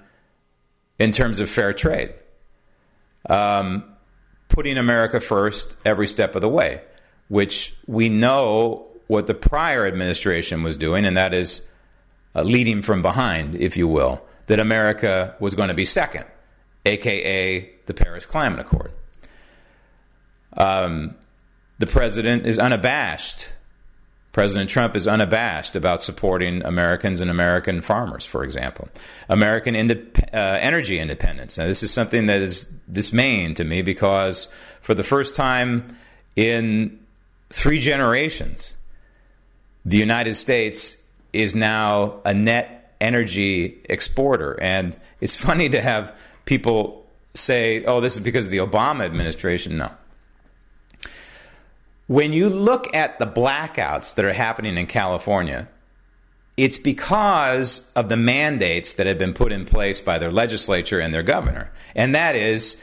in 0.98 1.12
terms 1.12 1.40
of 1.40 1.50
fair 1.50 1.74
trade. 1.74 2.14
Um, 3.30 3.84
putting 4.48 4.78
America 4.78 5.20
first 5.20 5.76
every 5.84 6.08
step 6.08 6.36
of 6.36 6.42
the 6.42 6.50
way, 6.50 6.82
which 7.28 7.76
we 7.88 8.10
know 8.10 8.88
what 9.08 9.28
the 9.28 9.34
prior 9.34 9.86
administration 9.86 10.64
was 10.64 10.78
doing, 10.78 11.06
and 11.06 11.18
that 11.18 11.34
is 11.34 11.70
uh, 12.36 12.44
leading 12.44 12.82
from 12.82 13.02
behind, 13.02 13.56
if 13.56 13.78
you 13.78 13.88
will, 13.88 14.22
that 14.48 14.60
America 14.60 15.36
was 15.40 15.56
going 15.56 15.70
to 15.70 15.74
be 15.74 15.86
second, 15.86 16.26
aka 16.86 17.70
the 17.86 17.94
Paris 17.94 18.26
Climate 18.26 18.60
Accord. 18.60 18.92
Um, 20.58 21.16
the 21.78 21.88
president 21.88 22.46
is 22.46 22.60
unabashed 22.60 23.54
President 24.32 24.70
Trump 24.70 24.96
is 24.96 25.08
unabashed 25.08 25.76
about 25.76 26.04
supporting 26.04 26.64
Americans 26.64 27.20
and 27.20 27.32
American 27.32 27.82
farmers, 27.82 28.26
for 28.26 28.44
example. 28.44 28.88
American 29.28 29.74
indep- 29.74 30.24
uh, 30.34 30.60
energy 30.62 31.00
independence. 31.00 31.58
Now, 31.58 31.66
this 31.66 31.82
is 31.82 31.92
something 31.92 32.28
that 32.28 32.40
is 32.40 32.66
dismaying 32.92 33.56
to 33.56 33.64
me 33.64 33.82
because 33.82 34.46
for 34.82 34.94
the 34.94 35.04
first 35.04 35.36
time 35.36 35.88
in 36.36 37.00
three 37.50 37.80
generations, 37.80 38.76
the 39.84 39.98
United 39.98 40.36
States 40.36 40.99
is 41.34 41.56
now 41.56 42.22
a 42.26 42.34
net 42.34 42.96
energy 43.02 43.82
exporter. 43.90 44.60
And 44.62 44.98
it's 45.22 45.36
funny 45.48 45.70
to 45.70 45.82
have 45.82 46.18
people 46.46 47.06
say, 47.34 47.84
oh, 47.86 48.02
this 48.02 48.16
is 48.16 48.24
because 48.24 48.48
of 48.48 48.52
the 48.52 48.58
Obama 48.58 49.06
administration. 49.06 49.78
No. 49.78 49.92
When 52.08 52.34
you 52.34 52.50
look 52.50 52.94
at 52.96 53.20
the 53.20 53.28
blackouts 53.28 54.16
that 54.16 54.26
are 54.26 54.34
happening 54.34 54.78
in 54.78 54.88
California, 54.88 55.68
it's 56.58 56.80
because 56.80 57.90
of 57.96 58.10
the 58.10 58.18
mandates 58.18 58.96
that 58.96 59.08
have 59.08 59.18
been 59.18 59.34
put 59.34 59.52
in 59.52 59.64
place 59.64 60.02
by 60.02 60.18
their 60.18 60.32
legislature 60.32 61.00
and 61.00 61.14
their 61.14 61.24
governor. 61.24 61.72
And 61.96 62.16
that 62.16 62.36
is 62.36 62.82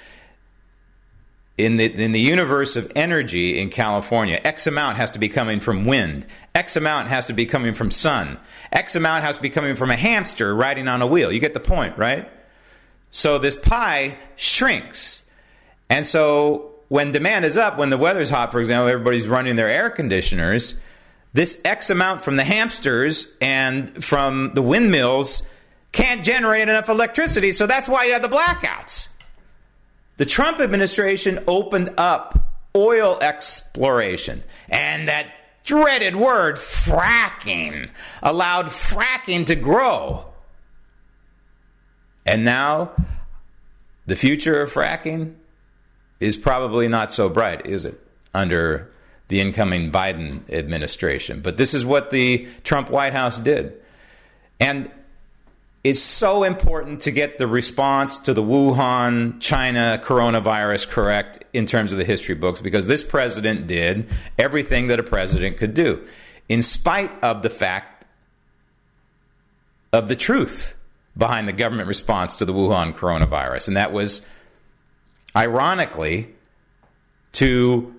in 1.59 1.77
the 1.77 1.87
in 1.87 2.13
the 2.13 2.21
universe 2.21 2.77
of 2.77 2.93
energy 2.95 3.59
in 3.59 3.71
California, 3.71 4.41
X 4.45 4.67
amount 4.67 4.99
has 4.99 5.13
to 5.13 5.19
be 5.19 5.29
coming 5.29 5.61
from 5.61 5.85
wind, 5.85 6.27
X 6.55 6.77
amount 6.77 7.09
has 7.09 7.27
to 7.27 7.33
be 7.33 7.47
coming 7.47 7.75
from 7.75 7.91
sun, 7.91 8.39
X 8.73 8.95
amount 8.95 9.25
has 9.25 9.37
to 9.37 9.43
be 9.43 9.51
coming 9.51 9.77
from 9.77 9.91
a 9.91 9.97
hamster 9.97 10.55
riding 10.55 10.89
on 10.89 11.01
a 11.01 11.07
wheel. 11.07 11.33
You 11.33 11.41
get 11.41 11.55
the 11.55 11.61
point, 11.61 11.97
right? 11.97 12.29
So 13.11 13.39
this 13.39 13.57
pie 13.57 14.19
shrinks. 14.37 15.25
And 15.89 16.05
so 16.05 16.75
when 16.89 17.13
demand 17.13 17.45
is 17.45 17.57
up, 17.57 17.79
when 17.79 17.91
the 17.91 17.97
weather's 17.97 18.29
hot, 18.29 18.53
for 18.53 18.61
example, 18.61 18.89
everybody's 18.89 19.27
running 19.27 19.57
their 19.57 19.69
air 19.69 19.91
conditioners. 19.91 20.75
This 21.33 21.61
X 21.65 21.91
amount 21.91 22.23
from 22.23 22.37
the 22.37 22.45
hamsters 22.45 23.35
and 23.41 24.05
from 24.05 24.53
the 24.55 24.63
windmills 24.63 25.43
can't 25.93 26.25
generate 26.25 26.63
enough 26.63 26.89
electricity, 26.89 27.53
so 27.53 27.67
that's 27.67 27.89
why 27.89 28.05
you 28.05 28.13
have 28.13 28.23
the 28.23 28.29
blackouts. 28.29 29.09
The 30.17 30.25
Trump 30.25 30.61
administration 30.61 31.41
opened 31.47 31.95
up 31.99 32.53
oil 32.75 33.19
exploration, 33.21 34.43
and 34.69 35.09
that 35.09 35.29
dreaded 35.65 36.17
word, 36.17 36.57
fracking, 36.57 37.91
allowed 38.23 38.67
fracking 38.67 39.47
to 39.47 39.57
grow. 39.57 40.27
And 42.25 42.45
now, 42.45 42.93
the 44.07 44.17
future 44.17 44.61
of 44.63 44.73
fracking 44.73 45.35
is 46.21 46.37
probably 46.37 46.89
not 46.89 47.13
so 47.13 47.29
bright, 47.29 47.67
is 47.67 47.85
it, 47.85 48.01
under 48.35 48.91
the 49.29 49.41
incoming 49.41 49.91
Biden 49.91 50.51
administration? 50.51 51.41
But 51.41 51.57
this 51.57 51.75
is 51.75 51.85
what 51.85 52.11
the 52.11 52.49
Trump 52.65 52.91
White 52.91 53.13
House 53.13 53.39
did. 53.39 53.75
And 54.61 54.91
it's 55.89 56.01
so 56.01 56.43
important 56.43 57.03
to 57.03 57.13
get 57.13 57.39
the 57.39 57.47
response 57.47 58.19
to 58.19 58.35
the 58.35 58.43
Wuhan, 58.43 59.41
China 59.41 60.03
coronavirus 60.03 60.89
correct 60.89 61.45
in 61.53 61.65
terms 61.65 61.93
of 61.93 61.99
the 61.99 62.05
history 62.05 62.35
books 62.35 62.61
because 62.61 62.89
this 62.89 63.05
president 63.05 63.69
did 63.69 64.09
everything 64.37 64.89
that 64.89 64.99
a 64.99 65.05
president 65.05 65.59
could 65.59 65.75
do, 65.75 66.05
in 66.49 66.61
spite 66.61 67.13
of 67.23 67.43
the 67.43 67.51
fact 67.51 68.05
of 69.93 70.09
the 70.09 70.17
truth 70.17 70.77
behind 71.17 71.47
the 71.47 71.53
government 71.53 71.87
response 71.87 72.35
to 72.35 72.45
the 72.45 72.53
Wuhan 72.53 72.93
coronavirus. 72.93 73.69
And 73.69 73.77
that 73.77 73.93
was 73.93 74.27
ironically, 75.37 76.35
to 77.35 77.95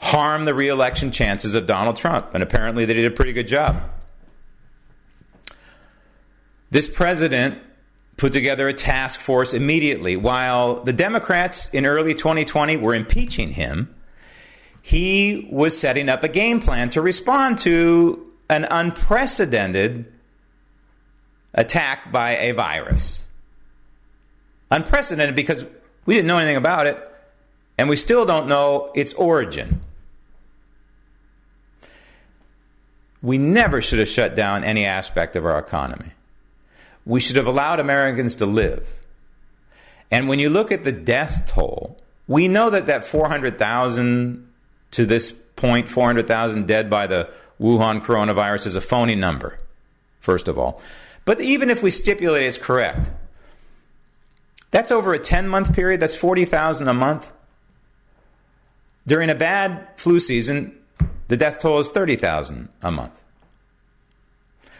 harm 0.00 0.46
the 0.46 0.54
reelection 0.54 1.10
chances 1.10 1.54
of 1.54 1.66
Donald 1.66 1.96
Trump. 1.96 2.32
And 2.32 2.42
apparently 2.42 2.86
they 2.86 2.94
did 2.94 3.04
a 3.04 3.14
pretty 3.14 3.34
good 3.34 3.48
job. 3.48 3.82
This 6.70 6.88
president 6.88 7.58
put 8.16 8.32
together 8.32 8.68
a 8.68 8.74
task 8.74 9.20
force 9.20 9.54
immediately. 9.54 10.16
While 10.16 10.82
the 10.82 10.92
Democrats 10.92 11.72
in 11.72 11.86
early 11.86 12.14
2020 12.14 12.76
were 12.76 12.94
impeaching 12.94 13.52
him, 13.52 13.94
he 14.82 15.48
was 15.50 15.78
setting 15.78 16.08
up 16.08 16.24
a 16.24 16.28
game 16.28 16.60
plan 16.60 16.90
to 16.90 17.00
respond 17.00 17.58
to 17.58 18.32
an 18.50 18.66
unprecedented 18.70 20.12
attack 21.54 22.10
by 22.12 22.36
a 22.36 22.52
virus. 22.52 23.26
Unprecedented 24.70 25.34
because 25.34 25.64
we 26.04 26.14
didn't 26.14 26.26
know 26.26 26.38
anything 26.38 26.56
about 26.56 26.86
it, 26.86 27.02
and 27.78 27.88
we 27.88 27.96
still 27.96 28.26
don't 28.26 28.48
know 28.48 28.90
its 28.94 29.12
origin. 29.14 29.80
We 33.22 33.38
never 33.38 33.80
should 33.80 33.98
have 33.98 34.08
shut 34.08 34.34
down 34.34 34.64
any 34.64 34.84
aspect 34.84 35.36
of 35.36 35.44
our 35.44 35.58
economy. 35.58 36.12
We 37.08 37.20
should 37.20 37.36
have 37.36 37.46
allowed 37.46 37.80
Americans 37.80 38.36
to 38.36 38.46
live. 38.46 38.86
And 40.10 40.28
when 40.28 40.38
you 40.38 40.50
look 40.50 40.70
at 40.70 40.84
the 40.84 40.92
death 40.92 41.46
toll, 41.46 41.98
we 42.26 42.48
know 42.48 42.68
that 42.68 42.86
that 42.86 43.04
400,000 43.04 44.46
to 44.90 45.06
this 45.06 45.32
point, 45.32 45.88
400,000 45.88 46.66
dead 46.66 46.90
by 46.90 47.06
the 47.06 47.30
Wuhan 47.58 48.02
coronavirus 48.02 48.66
is 48.66 48.76
a 48.76 48.82
phony 48.82 49.14
number, 49.14 49.58
first 50.20 50.48
of 50.48 50.58
all. 50.58 50.82
But 51.24 51.40
even 51.40 51.70
if 51.70 51.82
we 51.82 51.90
stipulate 51.90 52.42
it's 52.42 52.58
correct, 52.58 53.10
that's 54.70 54.90
over 54.90 55.14
a 55.14 55.18
10 55.18 55.48
month 55.48 55.74
period, 55.74 56.00
that's 56.00 56.14
40,000 56.14 56.88
a 56.88 56.94
month. 56.94 57.32
During 59.06 59.30
a 59.30 59.34
bad 59.34 59.88
flu 59.96 60.20
season, 60.20 60.78
the 61.28 61.38
death 61.38 61.60
toll 61.60 61.78
is 61.78 61.90
30,000 61.90 62.68
a 62.82 62.92
month. 62.92 63.22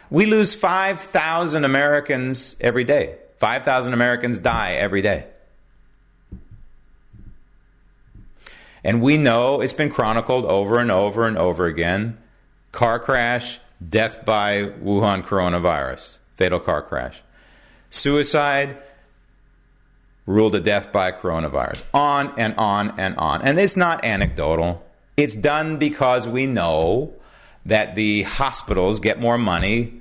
We 0.09 0.25
lose 0.25 0.55
5,000 0.55 1.65
Americans 1.65 2.55
every 2.59 2.83
day. 2.83 3.15
5,000 3.37 3.93
Americans 3.93 4.39
die 4.39 4.73
every 4.73 5.01
day. 5.01 5.25
And 8.83 9.01
we 9.01 9.17
know 9.17 9.61
it's 9.61 9.73
been 9.73 9.89
chronicled 9.89 10.45
over 10.45 10.79
and 10.79 10.91
over 10.91 11.27
and 11.27 11.37
over 11.37 11.65
again 11.65 12.17
car 12.71 12.99
crash, 12.99 13.59
death 13.87 14.23
by 14.25 14.63
Wuhan 14.83 15.23
coronavirus, 15.23 16.17
fatal 16.35 16.59
car 16.59 16.81
crash. 16.81 17.21
Suicide, 17.89 18.77
ruled 20.29 20.53
a 20.53 20.59
death 20.59 20.91
by 20.91 21.11
coronavirus. 21.11 21.83
On 21.91 22.31
and 22.37 22.53
on 22.55 22.99
and 22.99 23.15
on. 23.17 23.41
And 23.41 23.57
it's 23.57 23.75
not 23.75 24.05
anecdotal. 24.05 24.85
It's 25.17 25.35
done 25.35 25.77
because 25.77 26.27
we 26.27 26.45
know 26.45 27.13
that 27.65 27.95
the 27.95 28.23
hospitals 28.23 28.99
get 28.99 29.19
more 29.19 29.39
money 29.39 29.98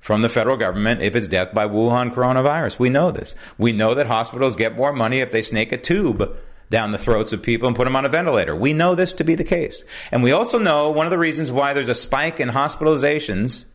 from 0.00 0.22
the 0.22 0.28
federal 0.28 0.56
government 0.56 1.02
if 1.02 1.14
it's 1.14 1.28
death 1.28 1.54
by 1.54 1.68
Wuhan 1.68 2.12
coronavirus. 2.12 2.78
We 2.78 2.88
know 2.88 3.10
this. 3.12 3.34
We 3.58 3.72
know 3.72 3.94
that 3.94 4.06
hospitals 4.06 4.56
get 4.56 4.76
more 4.76 4.92
money 4.92 5.20
if 5.20 5.30
they 5.30 5.42
snake 5.42 5.72
a 5.72 5.78
tube 5.78 6.36
down 6.70 6.92
the 6.92 6.98
throats 6.98 7.32
of 7.32 7.42
people 7.42 7.66
and 7.66 7.76
put 7.76 7.84
them 7.84 7.96
on 7.96 8.04
a 8.04 8.08
ventilator. 8.08 8.56
We 8.56 8.72
know 8.72 8.94
this 8.94 9.12
to 9.14 9.24
be 9.24 9.34
the 9.34 9.44
case. 9.44 9.84
And 10.10 10.22
we 10.22 10.32
also 10.32 10.58
know 10.58 10.90
one 10.90 11.06
of 11.06 11.10
the 11.10 11.18
reasons 11.18 11.52
why 11.52 11.74
there's 11.74 11.88
a 11.88 11.94
spike 11.94 12.40
in 12.40 12.48
hospitalizations 12.48 13.66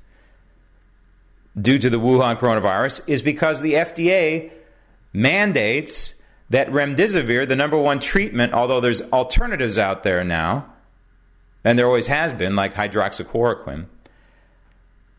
due 1.59 1.77
to 1.77 1.89
the 1.89 1.99
Wuhan 1.99 2.37
coronavirus 2.37 3.07
is 3.07 3.21
because 3.21 3.61
the 3.61 3.73
FDA 3.73 4.51
mandates 5.13 6.15
that 6.49 6.67
remdesivir, 6.69 7.47
the 7.47 7.55
number 7.55 7.77
one 7.77 7.99
treatment, 7.99 8.53
although 8.53 8.79
there's 8.79 9.01
alternatives 9.11 9.77
out 9.77 10.03
there 10.03 10.23
now, 10.23 10.73
and 11.63 11.79
there 11.79 11.87
always 11.87 12.07
has 12.07 12.31
been, 12.31 12.55
like 12.55 12.75
hydroxychloroquine, 12.75 13.85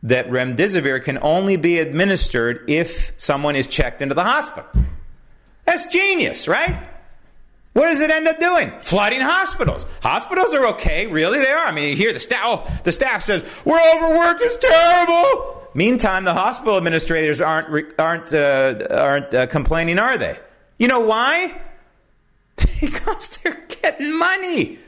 that 0.07 0.29
remdesivir 0.29 1.03
can 1.03 1.19
only 1.21 1.57
be 1.57 1.79
administered 1.79 2.69
if 2.71 3.13
someone 3.17 3.57
is 3.57 3.67
checked 3.67 4.01
into 4.01 4.15
the 4.15 4.23
hospital. 4.23 4.71
That's 5.65 5.87
genius, 5.87 6.47
right? 6.47 6.77
What 7.73 7.89
does 7.89 8.01
it 8.01 8.11
end 8.11 8.27
up 8.27 8.39
doing? 8.39 8.73
Flooding 8.79 9.21
hospitals. 9.21 9.85
Hospitals 10.03 10.55
are 10.55 10.69
okay, 10.69 11.09
really. 11.09 11.41
They 11.41 11.51
are. 11.51 11.67
I 11.67 11.73
mean, 11.73 11.91
you 11.91 11.97
hear 11.97 12.13
the 12.13 12.21
staff. 12.21 12.85
The 12.85 12.93
staff 12.93 13.25
says 13.25 13.45
we're 13.65 13.81
overworked. 13.97 14.41
It's 14.43 14.57
terrible. 14.57 15.69
Meantime, 15.75 16.25
the 16.25 16.33
hospital 16.33 16.79
administrators 16.79 17.41
aren't 17.41 18.01
aren't 18.01 18.33
uh, 18.33 18.87
aren't 18.91 19.35
uh, 19.35 19.47
complaining, 19.49 19.99
are 19.99 20.17
they? 20.17 20.39
You 20.79 20.89
know 20.89 21.01
why? 21.01 21.61
because 22.81 23.37
they're 23.39 23.63
getting 23.83 24.17
money. 24.17 24.79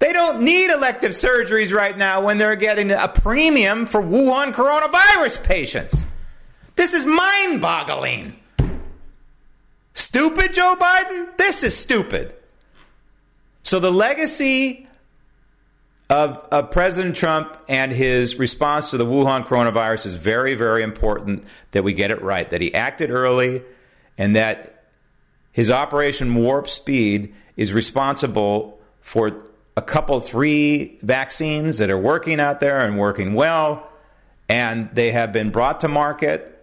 They 0.00 0.14
don't 0.14 0.40
need 0.40 0.70
elective 0.70 1.12
surgeries 1.12 1.74
right 1.74 1.96
now 1.96 2.22
when 2.24 2.38
they're 2.38 2.56
getting 2.56 2.90
a 2.90 3.06
premium 3.06 3.84
for 3.84 4.02
Wuhan 4.02 4.52
coronavirus 4.52 5.44
patients. 5.44 6.06
This 6.74 6.94
is 6.94 7.04
mind 7.04 7.60
boggling. 7.60 8.36
Stupid, 9.92 10.54
Joe 10.54 10.74
Biden? 10.80 11.36
This 11.36 11.62
is 11.62 11.76
stupid. 11.76 12.34
So 13.62 13.78
the 13.78 13.92
legacy 13.92 14.88
of, 16.08 16.38
of, 16.50 16.70
President 16.70 17.14
Trump 17.14 17.62
and 17.68 17.92
his 17.92 18.38
response 18.38 18.90
to 18.92 18.96
the 18.96 19.04
Wuhan 19.04 19.44
coronavirus 19.44 20.06
is 20.06 20.16
very, 20.16 20.54
very 20.54 20.82
important 20.82 21.44
that 21.72 21.84
we 21.84 21.92
get 21.92 22.10
it 22.10 22.22
right, 22.22 22.48
that 22.48 22.62
he 22.62 22.74
acted 22.74 23.10
early 23.10 23.62
and 24.16 24.34
that 24.34 24.86
his 25.52 25.70
Operation 25.70 26.34
Warp 26.34 26.68
Speed 26.68 27.34
is 27.56 27.74
responsible 27.74 28.80
for 29.02 29.49
a 29.80 29.82
couple, 29.82 30.20
three 30.20 30.98
vaccines 31.00 31.78
that 31.78 31.88
are 31.88 31.98
working 31.98 32.38
out 32.38 32.60
there 32.60 32.84
and 32.84 32.98
working 32.98 33.32
well, 33.32 33.88
and 34.46 34.90
they 34.92 35.10
have 35.10 35.32
been 35.32 35.48
brought 35.48 35.80
to 35.80 35.88
market 35.88 36.62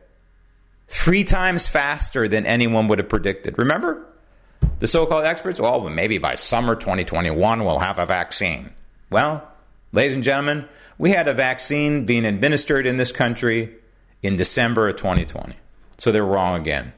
three 0.87 1.23
times 1.23 1.67
faster 1.67 2.27
than 2.27 2.45
anyone 2.45 2.87
would 2.87 2.99
have 2.99 3.09
predicted. 3.09 3.57
Remember? 3.57 4.05
The 4.77 4.85
so 4.85 5.07
called 5.07 5.25
experts, 5.25 5.59
well, 5.59 5.89
maybe 5.89 6.19
by 6.19 6.35
summer 6.35 6.75
2021 6.75 7.65
we'll 7.65 7.79
have 7.79 7.97
a 7.97 8.05
vaccine. 8.05 8.69
Well, 9.09 9.47
ladies 9.91 10.13
and 10.13 10.23
gentlemen, 10.23 10.69
we 10.99 11.09
had 11.09 11.27
a 11.27 11.33
vaccine 11.33 12.05
being 12.05 12.23
administered 12.23 12.85
in 12.85 12.97
this 12.97 13.11
country 13.11 13.73
in 14.21 14.35
December 14.35 14.89
of 14.89 14.97
2020. 14.97 15.55
So 15.97 16.11
they're 16.11 16.23
wrong 16.23 16.61
again. 16.61 16.93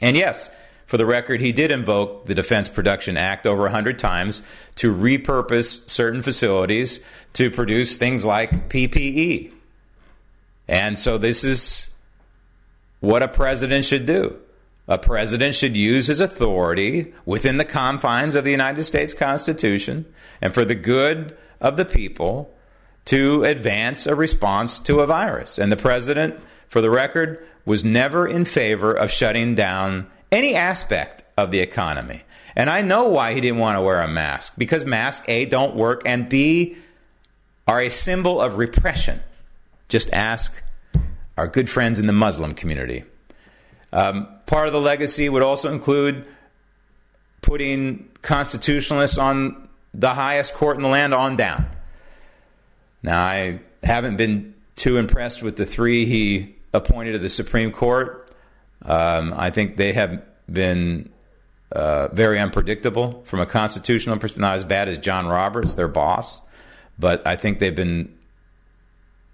And 0.00 0.16
yes, 0.16 0.48
for 0.94 0.98
the 0.98 1.06
record, 1.06 1.40
he 1.40 1.50
did 1.50 1.72
invoke 1.72 2.26
the 2.26 2.36
Defense 2.36 2.68
Production 2.68 3.16
Act 3.16 3.48
over 3.48 3.62
100 3.62 3.98
times 3.98 4.44
to 4.76 4.94
repurpose 4.94 5.90
certain 5.90 6.22
facilities 6.22 7.00
to 7.32 7.50
produce 7.50 7.96
things 7.96 8.24
like 8.24 8.68
PPE. 8.68 9.50
And 10.68 10.96
so 10.96 11.18
this 11.18 11.42
is 11.42 11.90
what 13.00 13.24
a 13.24 13.28
president 13.28 13.84
should 13.84 14.06
do. 14.06 14.38
A 14.86 14.96
president 14.96 15.56
should 15.56 15.76
use 15.76 16.06
his 16.06 16.20
authority 16.20 17.12
within 17.26 17.56
the 17.56 17.64
confines 17.64 18.36
of 18.36 18.44
the 18.44 18.52
United 18.52 18.84
States 18.84 19.12
Constitution 19.12 20.06
and 20.40 20.54
for 20.54 20.64
the 20.64 20.76
good 20.76 21.36
of 21.60 21.76
the 21.76 21.84
people 21.84 22.54
to 23.06 23.42
advance 23.42 24.06
a 24.06 24.14
response 24.14 24.78
to 24.78 25.00
a 25.00 25.08
virus. 25.08 25.58
And 25.58 25.72
the 25.72 25.76
president, 25.76 26.38
for 26.68 26.80
the 26.80 26.88
record, 26.88 27.44
was 27.64 27.84
never 27.84 28.28
in 28.28 28.44
favor 28.44 28.94
of 28.94 29.10
shutting 29.10 29.56
down 29.56 30.06
any 30.34 30.54
aspect 30.54 31.24
of 31.36 31.50
the 31.50 31.60
economy. 31.60 32.22
And 32.56 32.68
I 32.68 32.82
know 32.82 33.08
why 33.08 33.34
he 33.34 33.40
didn't 33.40 33.58
want 33.58 33.76
to 33.76 33.82
wear 33.82 34.00
a 34.00 34.08
mask 34.08 34.54
because 34.58 34.84
masks, 34.84 35.24
A, 35.28 35.46
don't 35.46 35.74
work, 35.74 36.02
and 36.04 36.28
B, 36.28 36.76
are 37.66 37.80
a 37.80 37.90
symbol 37.90 38.40
of 38.40 38.58
repression. 38.58 39.20
Just 39.88 40.12
ask 40.12 40.62
our 41.36 41.48
good 41.48 41.68
friends 41.68 41.98
in 41.98 42.06
the 42.06 42.12
Muslim 42.12 42.52
community. 42.52 43.04
Um, 43.92 44.28
part 44.46 44.66
of 44.66 44.72
the 44.72 44.80
legacy 44.80 45.28
would 45.28 45.42
also 45.42 45.72
include 45.72 46.26
putting 47.42 48.08
constitutionalists 48.22 49.18
on 49.18 49.68
the 49.92 50.14
highest 50.14 50.54
court 50.54 50.76
in 50.76 50.82
the 50.82 50.88
land 50.88 51.14
on 51.14 51.36
down. 51.36 51.66
Now, 53.02 53.22
I 53.22 53.60
haven't 53.82 54.16
been 54.16 54.54
too 54.76 54.96
impressed 54.96 55.42
with 55.42 55.56
the 55.56 55.66
three 55.66 56.06
he 56.06 56.56
appointed 56.72 57.12
to 57.12 57.18
the 57.18 57.28
Supreme 57.28 57.70
Court. 57.70 58.23
Um, 58.82 59.32
I 59.36 59.50
think 59.50 59.76
they 59.76 59.92
have 59.92 60.22
been 60.50 61.10
uh, 61.72 62.08
very 62.08 62.38
unpredictable 62.38 63.22
from 63.24 63.40
a 63.40 63.46
constitutional 63.46 64.16
perspective. 64.18 64.40
Not 64.40 64.54
as 64.54 64.64
bad 64.64 64.88
as 64.88 64.98
John 64.98 65.26
Roberts, 65.26 65.74
their 65.74 65.88
boss, 65.88 66.40
but 66.98 67.26
I 67.26 67.36
think 67.36 67.58
they've 67.58 67.74
been 67.74 68.14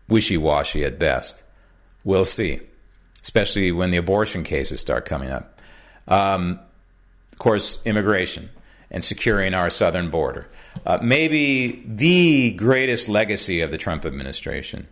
wishy 0.09 0.37
washy 0.37 0.85
at 0.85 0.99
best. 0.99 1.43
We'll 2.05 2.25
see, 2.25 2.61
especially 3.23 3.73
when 3.73 3.91
the 3.91 3.99
abortion 3.99 4.45
cases 4.45 4.81
start 4.81 5.05
coming 5.05 5.31
up. 5.31 5.61
Um, 6.09 6.61
of 7.33 7.39
course, 7.39 7.81
immigration 7.85 8.51
and 8.91 9.05
securing 9.05 9.55
our 9.55 9.71
southern 9.71 10.11
border. 10.11 10.49
Uh, 10.85 10.99
maybe 11.03 11.83
the 11.87 12.53
greatest 12.53 13.09
legacy 13.09 13.61
of 13.61 13.71
the 13.71 13.79
Trump 13.79 14.05
administration, 14.05 14.89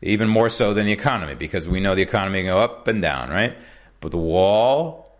even 0.00 0.28
more 0.28 0.48
so 0.48 0.72
than 0.72 0.86
the 0.86 0.92
economy, 0.92 1.34
because 1.34 1.68
we 1.68 1.80
know 1.80 1.94
the 1.94 2.02
economy 2.02 2.42
go 2.44 2.58
up 2.58 2.88
and 2.88 3.02
down, 3.02 3.28
right? 3.28 3.56
But 4.02 4.10
the 4.10 4.18
wall, 4.18 5.16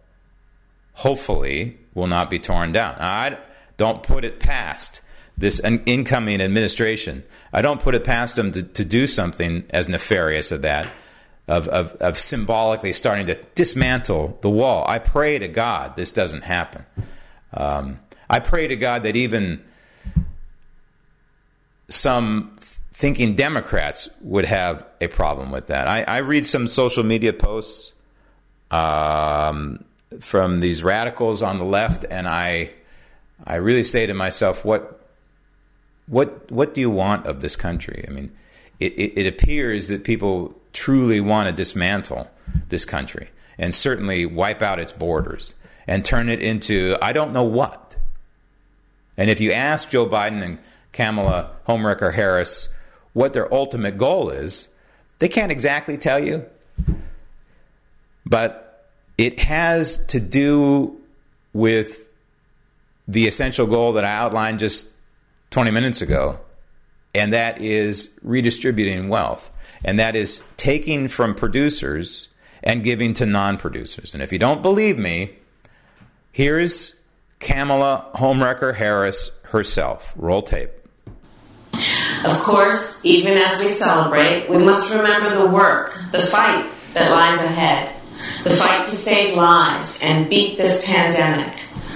hopefully, 0.95 1.79
will 1.95 2.09
not 2.09 2.29
be 2.29 2.39
torn 2.39 2.73
down. 2.73 2.97
I 2.99 3.39
don't 3.79 4.03
put 4.03 4.27
it 4.27 4.41
past 4.41 5.01
this 5.39 5.61
incoming 5.61 6.43
administration. 6.43 7.23
I 7.53 7.63
don't 7.63 7.81
put 7.81 7.95
it 7.95 8.05
past 8.05 8.37
them 8.37 8.53
to, 8.53 8.63
to 8.63 8.85
do 8.85 9.07
something 9.07 9.65
as 9.71 9.89
nefarious 9.89 10.53
as 10.53 10.61
that 10.61 10.89
of, 11.49 11.69
of, 11.69 11.93
of 11.93 12.19
symbolically 12.19 12.93
starting 12.93 13.27
to 13.27 13.35
dismantle 13.55 14.39
the 14.43 14.51
wall. 14.51 14.85
I 14.87 14.99
pray 14.99 15.39
to 15.39 15.49
God 15.49 15.97
this 15.97 16.13
doesn't 16.13 16.43
happen. 16.43 16.85
Um, 17.55 18.01
I 18.29 18.41
pray 18.41 18.67
to 18.69 18.77
God 18.77 19.05
that 19.05 19.17
even 19.17 19.63
some 21.89 22.57
thinking 22.93 23.37
Democrats 23.37 24.09
would 24.23 24.45
have 24.45 24.87
a 25.01 25.07
problem 25.09 25.51
with 25.51 25.69
that. 25.69 25.87
I, 25.87 26.03
I 26.03 26.19
read 26.19 26.47
some 26.47 26.67
social 26.67 27.05
media 27.05 27.33
posts 27.33 27.93
um, 28.73 29.85
from 30.21 30.59
these 30.59 30.83
radicals 30.83 31.43
on 31.43 31.59
the 31.59 31.65
left, 31.65 32.05
and 32.11 32.27
I 32.27 32.71
I 33.45 33.57
really 33.57 33.85
say 33.85 34.07
to 34.07 34.15
myself, 34.15 34.65
what 34.65 35.01
what 36.07 36.51
what 36.51 36.75
do 36.75 36.81
you 36.81 36.91
want 36.91 37.27
of 37.27 37.41
this 37.41 37.55
country? 37.55 38.05
I 38.09 38.11
mean, 38.11 38.33
it, 38.81 38.93
it, 38.95 39.19
it 39.21 39.27
appears 39.27 39.89
that 39.89 40.05
people 40.05 40.59
truly 40.73 41.21
want 41.21 41.49
to 41.49 41.55
dismantle 41.55 42.31
this 42.69 42.85
country 42.85 43.29
and 43.59 43.75
certainly 43.75 44.27
wipe 44.27 44.63
out 44.63 44.79
its 44.81 44.93
borders 44.93 45.55
and 45.87 46.05
turn 46.05 46.29
it 46.29 46.41
into 46.41 46.97
I 47.03 47.13
don't 47.13 47.33
know 47.33 47.45
what. 47.45 47.97
And 49.17 49.29
if 49.29 49.41
you 49.41 49.53
ask 49.53 49.91
Joe 49.91 50.07
Biden 50.07 50.43
and 50.43 50.59
Kamala 50.93 51.51
Homewrecker 51.69 52.15
Harris 52.15 52.69
what 53.13 53.35
their 53.35 53.53
ultimate 53.53 53.99
goal 53.99 54.31
is, 54.31 54.69
they 55.19 55.29
can't 55.29 55.53
exactly 55.53 55.99
tell 55.99 56.19
you. 56.19 56.47
But 58.25 58.87
it 59.19 59.41
has 59.41 60.05
to 60.07 60.21
do 60.21 61.01
with 61.53 62.09
the 63.09 63.27
essential 63.27 63.67
goal 63.67 63.95
that 63.95 64.05
I 64.05 64.15
outlined 64.15 64.59
just 64.59 64.89
20 65.51 65.71
minutes 65.71 66.03
ago, 66.03 66.41
and 67.15 67.33
that 67.33 67.61
is 67.61 68.19
redistributing 68.23 69.09
wealth 69.09 69.51
and 69.85 69.99
that 69.99 70.17
is 70.17 70.43
taking 70.57 71.09
from 71.09 71.35
producers 71.35 72.29
and 72.63 72.83
giving 72.83 73.15
to 73.15 73.27
non 73.27 73.57
producers. 73.57 74.15
And 74.15 74.23
if 74.23 74.33
you 74.33 74.39
don't 74.39 74.63
believe 74.63 74.99
me, 74.99 75.37
here's 76.31 77.01
Kamala 77.41 78.11
Homewrecker 78.15 78.77
Harris 78.77 79.31
herself. 79.45 80.13
Roll 80.17 80.43
tape. 80.43 80.71
Of 82.25 82.39
course, 82.45 83.05
even 83.05 83.37
as 83.37 83.61
we 83.61 83.69
celebrate, 83.69 84.49
we 84.49 84.59
must 84.59 84.95
remember 84.95 85.35
the 85.35 85.51
work, 85.51 85.93
the 86.13 86.19
fight 86.19 86.71
that 86.95 87.11
lies 87.11 87.43
ahead. 87.43 87.93
The 88.45 88.51
fight 88.51 88.85
to 88.89 88.97
save 88.97 89.37
lives 89.37 90.01
and 90.03 90.29
beat 90.29 90.57
this 90.57 90.85
pandemic. 90.87 91.53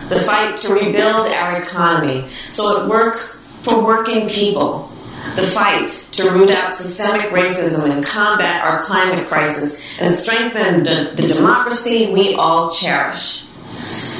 The 0.08 0.20
fight 0.20 0.56
to 0.58 0.72
rebuild 0.72 1.28
our 1.28 1.60
economy 1.60 2.26
so 2.28 2.82
it 2.82 2.88
works 2.88 3.42
for 3.62 3.84
working 3.84 4.28
people. 4.28 4.92
The 5.34 5.42
fight 5.42 5.88
to 6.12 6.30
root 6.30 6.50
out 6.50 6.72
systemic 6.72 7.30
racism 7.30 7.90
and 7.90 8.04
combat 8.04 8.64
our 8.64 8.78
climate 8.78 9.26
crisis 9.26 10.00
and 10.00 10.14
strengthen 10.14 10.84
the, 10.84 11.34
democracy 11.34 12.12
we 12.12 12.34
all 12.34 12.70
cherish. 12.70 13.44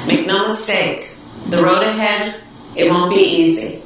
Make 0.05 0.27
no 0.27 0.47
mistake, 0.47 1.15
the 1.49 1.63
road 1.63 1.83
ahead, 1.83 2.35
it 2.77 2.91
won't 2.91 3.15
be 3.15 3.21
easy. 3.21 3.81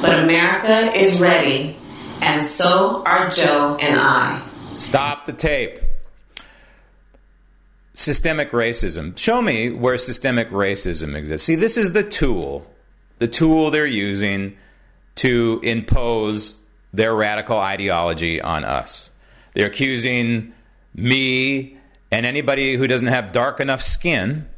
But 0.00 0.18
America 0.18 0.92
is 0.96 1.20
ready, 1.20 1.76
and 2.22 2.42
so 2.42 3.02
are 3.04 3.30
Joe 3.30 3.76
and 3.80 4.00
I. 4.00 4.42
Stop 4.70 5.26
the 5.26 5.32
tape. 5.32 5.83
Systemic 7.94 8.50
racism. 8.50 9.16
Show 9.16 9.40
me 9.40 9.70
where 9.70 9.96
systemic 9.96 10.50
racism 10.50 11.14
exists. 11.14 11.46
See, 11.46 11.54
this 11.54 11.76
is 11.78 11.92
the 11.92 12.02
tool, 12.02 12.68
the 13.18 13.28
tool 13.28 13.70
they're 13.70 13.86
using 13.86 14.56
to 15.16 15.60
impose 15.62 16.56
their 16.92 17.14
radical 17.14 17.58
ideology 17.58 18.40
on 18.40 18.64
us. 18.64 19.10
They're 19.54 19.68
accusing 19.68 20.52
me 20.94 21.76
and 22.10 22.26
anybody 22.26 22.76
who 22.76 22.86
doesn't 22.86 23.08
have 23.08 23.32
dark 23.32 23.60
enough 23.60 23.82
skin 23.82 24.48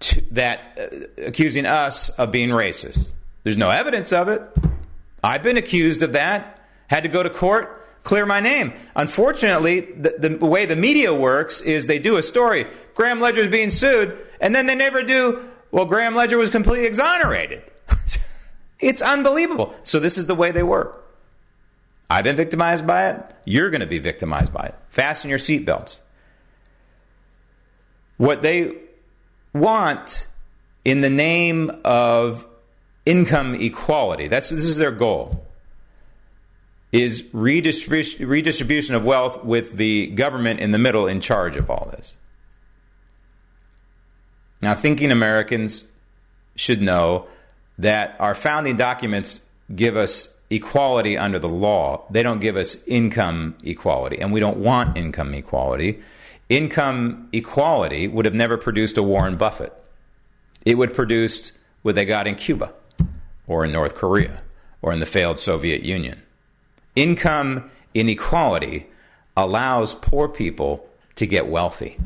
to, 0.00 0.22
that 0.32 0.60
uh, 0.78 1.24
accusing 1.26 1.66
us 1.66 2.10
of 2.10 2.30
being 2.30 2.50
racist. 2.50 3.12
There's 3.44 3.58
no 3.58 3.70
evidence 3.70 4.12
of 4.12 4.28
it. 4.28 4.42
I've 5.22 5.42
been 5.42 5.56
accused 5.56 6.02
of 6.02 6.12
that. 6.12 6.60
Had 6.88 7.04
to 7.04 7.08
go 7.08 7.22
to 7.22 7.30
court 7.30 7.81
clear 8.02 8.26
my 8.26 8.40
name. 8.40 8.72
Unfortunately, 8.96 9.80
the, 9.80 10.36
the 10.38 10.46
way 10.46 10.66
the 10.66 10.76
media 10.76 11.14
works 11.14 11.60
is 11.60 11.86
they 11.86 11.98
do 11.98 12.16
a 12.16 12.22
story. 12.22 12.66
Graham 12.94 13.20
Ledger 13.20 13.40
is 13.40 13.48
being 13.48 13.70
sued, 13.70 14.18
and 14.40 14.54
then 14.54 14.66
they 14.66 14.74
never 14.74 15.02
do, 15.02 15.48
well, 15.70 15.84
Graham 15.84 16.14
Ledger 16.14 16.38
was 16.38 16.50
completely 16.50 16.86
exonerated. 16.86 17.62
it's 18.80 19.02
unbelievable. 19.02 19.74
So 19.82 20.00
this 20.00 20.18
is 20.18 20.26
the 20.26 20.34
way 20.34 20.50
they 20.50 20.62
work. 20.62 20.98
I've 22.10 22.24
been 22.24 22.36
victimized 22.36 22.86
by 22.86 23.10
it. 23.10 23.34
You're 23.44 23.70
going 23.70 23.80
to 23.80 23.86
be 23.86 23.98
victimized 23.98 24.52
by 24.52 24.66
it. 24.66 24.74
Fasten 24.88 25.30
your 25.30 25.38
seatbelts. 25.38 26.00
What 28.18 28.42
they 28.42 28.76
want 29.54 30.26
in 30.84 31.00
the 31.00 31.10
name 31.10 31.70
of 31.84 32.46
income 33.06 33.54
equality, 33.54 34.28
that's, 34.28 34.50
this 34.50 34.64
is 34.64 34.76
their 34.76 34.92
goal 34.92 35.46
is 36.92 37.28
redistribution, 37.32 38.28
redistribution 38.28 38.94
of 38.94 39.04
wealth 39.04 39.42
with 39.42 39.76
the 39.76 40.08
government 40.08 40.60
in 40.60 40.70
the 40.70 40.78
middle 40.78 41.06
in 41.06 41.20
charge 41.20 41.56
of 41.56 41.70
all 41.70 41.88
this. 41.90 42.16
Now, 44.60 44.74
thinking 44.74 45.10
Americans 45.10 45.90
should 46.54 46.82
know 46.82 47.26
that 47.78 48.14
our 48.20 48.34
founding 48.34 48.76
documents 48.76 49.42
give 49.74 49.96
us 49.96 50.38
equality 50.50 51.16
under 51.16 51.38
the 51.38 51.48
law. 51.48 52.04
They 52.10 52.22
don't 52.22 52.40
give 52.40 52.56
us 52.56 52.86
income 52.86 53.56
equality, 53.64 54.20
and 54.20 54.32
we 54.32 54.38
don't 54.38 54.58
want 54.58 54.96
income 54.96 55.34
equality. 55.34 56.00
Income 56.48 57.30
equality 57.32 58.06
would 58.06 58.26
have 58.26 58.34
never 58.34 58.58
produced 58.58 58.98
a 58.98 59.02
Warren 59.02 59.36
Buffett. 59.36 59.72
It 60.66 60.76
would 60.76 60.92
produce 60.94 61.52
what 61.80 61.94
they 61.94 62.04
got 62.04 62.26
in 62.26 62.34
Cuba 62.34 62.74
or 63.46 63.64
in 63.64 63.72
North 63.72 63.94
Korea 63.94 64.42
or 64.82 64.92
in 64.92 65.00
the 65.00 65.06
failed 65.06 65.38
Soviet 65.38 65.82
Union. 65.82 66.22
Income 66.94 67.70
inequality 67.94 68.86
allows 69.36 69.94
poor 69.94 70.28
people 70.28 70.88
to 71.16 71.26
get 71.26 71.46
wealthy. 71.46 71.98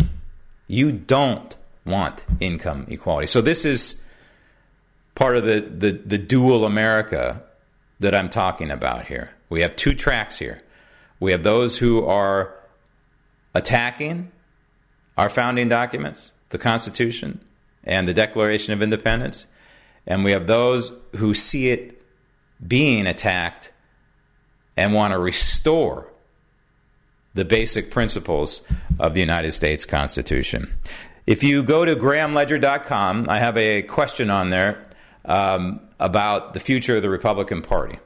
You 0.69 0.93
don't 0.93 1.57
want 1.85 2.25
income 2.41 2.87
equality. 2.89 3.27
So 3.27 3.41
this 3.41 3.65
is 3.65 4.05
part 5.15 5.37
of 5.37 5.45
the, 5.45 5.61
the, 5.61 5.93
the 5.93 6.19
dual 6.19 6.65
America 6.65 7.43
that 8.01 8.15
I'm 8.15 8.29
talking 8.29 8.71
about 8.71 9.07
here. 9.07 9.31
We 9.49 9.63
have 9.63 9.77
two 9.77 9.95
tracks 9.95 10.39
here. 10.39 10.63
We 11.19 11.33
have 11.33 11.43
those 11.43 11.79
who 11.79 12.05
are 12.05 12.55
attacking 13.55 14.31
our 15.17 15.31
founding 15.31 15.69
documents, 15.69 16.33
the 16.51 16.59
Constitution 16.59 17.41
and 17.85 18.07
the 18.07 18.13
Declaration 18.15 18.75
of 18.75 18.83
Independence, 18.83 19.47
and 20.07 20.25
we 20.25 20.33
have 20.33 20.47
those 20.47 20.93
who 21.17 21.33
see 21.33 21.71
it 21.71 22.03
being 22.65 23.07
attacked 23.07 23.73
and 24.77 24.95
want 24.95 25.13
to 25.13 25.19
restore 25.19 26.09
the 27.35 27.45
basic 27.45 27.91
principles 27.91 28.63
of 28.99 29.15
the 29.15 29.21
United 29.21 29.53
States 29.53 29.85
Constitution. 29.85 30.73
If 31.27 31.43
you 31.43 31.63
go 31.63 31.85
to 31.85 31.95
grahamledger.com, 31.97 33.29
I 33.29 33.39
have 33.39 33.57
a 33.57 33.83
question 33.83 34.31
on 34.31 34.49
there 34.49 34.87
um, 35.25 35.81
about 36.01 36.55
the 36.55 36.61
future 36.61 36.97
of 36.97 37.03
the 37.03 37.11
Republican 37.11 37.63
Party. 37.63 37.99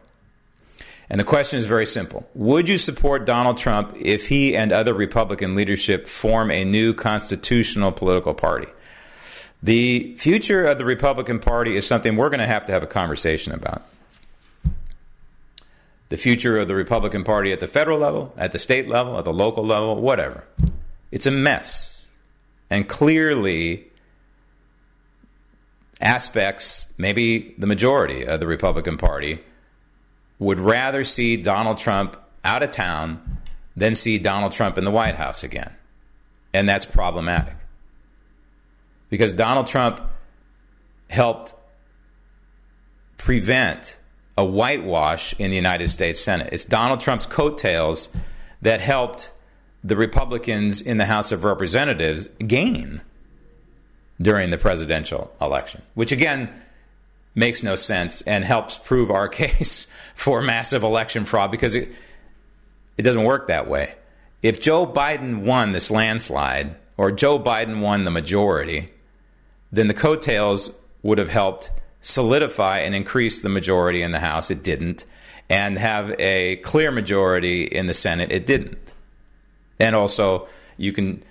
And 1.10 1.18
the 1.18 1.24
question 1.24 1.58
is 1.58 1.66
very 1.66 1.86
simple 1.86 2.28
Would 2.34 2.68
you 2.68 2.76
support 2.76 3.26
Donald 3.26 3.58
Trump 3.58 3.94
if 4.00 4.28
he 4.28 4.56
and 4.56 4.72
other 4.72 4.94
Republican 4.94 5.54
leadership 5.54 6.06
form 6.06 6.50
a 6.50 6.64
new 6.64 6.94
constitutional 6.94 7.92
political 7.92 8.32
party? 8.32 8.68
The 9.62 10.16
future 10.16 10.64
of 10.64 10.78
the 10.78 10.86
Republican 10.86 11.38
Party 11.40 11.76
is 11.76 11.86
something 11.86 12.16
we're 12.16 12.30
going 12.30 12.40
to 12.40 12.46
have 12.46 12.64
to 12.66 12.72
have 12.72 12.82
a 12.82 12.86
conversation 12.86 13.52
about 13.52 13.82
the 16.10 16.16
future 16.16 16.58
of 16.58 16.68
the 16.68 16.74
Republican 16.74 17.24
Party 17.24 17.52
at 17.52 17.60
the 17.60 17.66
federal 17.66 17.98
level, 17.98 18.34
at 18.36 18.52
the 18.52 18.58
state 18.58 18.88
level, 18.88 19.16
at 19.16 19.24
the 19.24 19.32
local 19.32 19.64
level, 19.64 20.00
whatever. 20.02 20.44
It's 21.10 21.24
a 21.24 21.30
mess. 21.30 22.08
And 22.68 22.88
clearly, 22.88 23.86
aspects, 26.00 26.92
maybe 26.98 27.54
the 27.58 27.66
majority 27.66 28.26
of 28.26 28.40
the 28.40 28.46
Republican 28.48 28.98
Party, 28.98 29.40
would 30.40 30.58
rather 30.58 31.04
see 31.04 31.36
Donald 31.36 31.78
Trump 31.78 32.16
out 32.42 32.62
of 32.62 32.72
town 32.72 33.38
than 33.76 33.94
see 33.94 34.18
Donald 34.18 34.50
Trump 34.50 34.78
in 34.78 34.84
the 34.84 34.90
White 34.90 35.14
House 35.14 35.44
again. 35.44 35.72
And 36.52 36.68
that's 36.68 36.86
problematic. 36.86 37.54
Because 39.10 39.32
Donald 39.32 39.68
Trump 39.68 40.00
helped 41.08 41.54
prevent 43.16 43.99
a 44.40 44.44
whitewash 44.44 45.34
in 45.38 45.50
the 45.50 45.56
United 45.56 45.88
States 45.88 46.18
Senate. 46.18 46.48
It's 46.50 46.64
Donald 46.64 47.00
Trump's 47.00 47.26
coattails 47.26 48.08
that 48.62 48.80
helped 48.80 49.32
the 49.84 49.96
Republicans 49.96 50.80
in 50.80 50.96
the 50.96 51.04
House 51.04 51.30
of 51.30 51.44
Representatives 51.44 52.26
gain 52.46 53.02
during 54.18 54.48
the 54.48 54.56
presidential 54.56 55.30
election, 55.42 55.82
which 55.92 56.10
again 56.10 56.48
makes 57.34 57.62
no 57.62 57.74
sense 57.74 58.22
and 58.22 58.42
helps 58.42 58.78
prove 58.78 59.10
our 59.10 59.28
case 59.42 59.86
for 60.14 60.40
massive 60.40 60.82
election 60.82 61.26
fraud 61.26 61.50
because 61.50 61.74
it, 61.74 61.92
it 62.96 63.02
doesn't 63.02 63.24
work 63.24 63.48
that 63.48 63.68
way. 63.68 63.94
If 64.42 64.58
Joe 64.58 64.86
Biden 64.86 65.42
won 65.44 65.72
this 65.72 65.90
landslide 65.90 66.76
or 66.96 67.12
Joe 67.12 67.38
Biden 67.38 67.82
won 67.82 68.04
the 68.04 68.10
majority, 68.10 68.90
then 69.70 69.86
the 69.86 69.92
coattails 69.92 70.70
would 71.02 71.18
have 71.18 71.28
helped 71.28 71.70
solidify 72.00 72.78
and 72.80 72.94
increase 72.94 73.42
the 73.42 73.48
majority 73.48 74.02
in 74.02 74.12
the 74.12 74.20
House. 74.20 74.50
It 74.50 74.62
didn't. 74.62 75.04
And 75.48 75.76
have 75.78 76.14
a 76.18 76.56
clear 76.56 76.92
majority 76.92 77.64
in 77.64 77.86
the 77.86 77.94
Senate. 77.94 78.30
It 78.30 78.46
didn't. 78.46 78.92
And 79.80 79.96
also, 79.96 80.48
you 80.76 80.92
can 80.92 81.24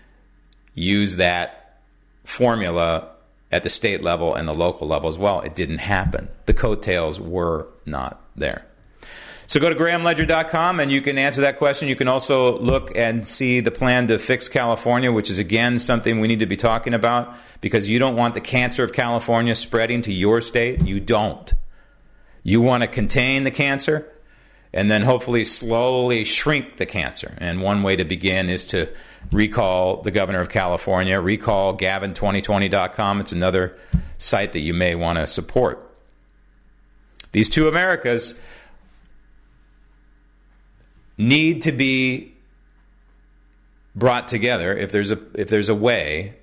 use 0.74 1.16
that 1.18 1.80
formula 2.26 3.10
at 3.52 3.64
the 3.64 3.70
state 3.70 4.02
level 4.02 4.36
and 4.36 4.48
the 4.48 4.54
local 4.54 4.88
level 4.88 5.10
as 5.10 5.18
well. 5.18 5.42
It 5.42 5.56
didn't 5.56 5.80
happen. 5.80 6.30
The 6.46 6.54
coattails 6.54 7.20
were 7.20 7.68
not 7.86 8.22
there. 8.36 8.66
So 9.50 9.60
go 9.60 9.68
to 9.68 9.76
grahamledger.com 9.76 10.80
and 10.80 10.92
you 10.92 11.02
can 11.02 11.18
answer 11.18 11.42
that 11.42 11.58
question. 11.58 11.88
You 11.88 11.96
can 11.96 12.08
also 12.08 12.60
look 12.60 12.96
and 12.96 13.28
see 13.28 13.62
the 13.62 13.72
plan 13.72 14.06
to 14.10 14.20
fix 14.20 14.48
California, 14.48 15.12
which 15.12 15.32
is 15.32 15.40
again 15.40 15.80
something 15.80 16.20
we 16.20 16.28
need 16.28 16.38
to 16.38 16.46
be 16.46 16.56
talking 16.56 16.94
about 16.94 17.36
because 17.60 17.90
you 17.90 17.98
don't 17.98 18.16
want 18.16 18.36
the 18.36 18.42
cancer 18.42 18.84
of 18.84 18.94
California 18.94 19.56
spreading 19.56 20.04
to 20.04 20.14
your 20.14 20.42
state. 20.42 20.84
You 20.84 21.00
don't. 21.00 21.52
You 22.44 22.62
want 22.62 22.84
to 22.84 22.88
contain 22.88 23.44
the 23.44 23.50
cancer 23.50 24.08
and 24.72 24.92
then 24.92 25.02
hopefully 25.02 25.44
slowly 25.46 26.26
shrink 26.26 26.78
the 26.78 26.86
cancer. 26.86 27.34
And 27.40 27.64
one 27.64 27.82
way 27.82 27.96
to 27.96 28.06
begin 28.06 28.50
is 28.50 28.68
to 28.68 28.88
recall 29.32 30.04
the 30.04 30.12
governor 30.12 30.42
of 30.42 30.50
California, 30.50 31.20
recall 31.20 31.76
gavin2020.com. 31.76 33.20
It's 33.20 33.32
another 33.32 33.76
site 34.20 34.54
that 34.54 34.60
you 34.60 34.76
may 34.76 34.94
want 34.94 35.18
to 35.18 35.26
support. 35.26 35.90
These 37.32 37.50
two 37.50 37.68
Americas 37.68 38.40
need 41.20 41.62
to 41.64 41.72
be 41.72 42.34
brought 43.94 44.28
together 44.30 44.76
if 44.76 44.92
there's 44.92 45.12
a 45.12 45.20
if 45.36 45.50
there's 45.50 45.70
a 45.70 45.76
way 45.76 46.34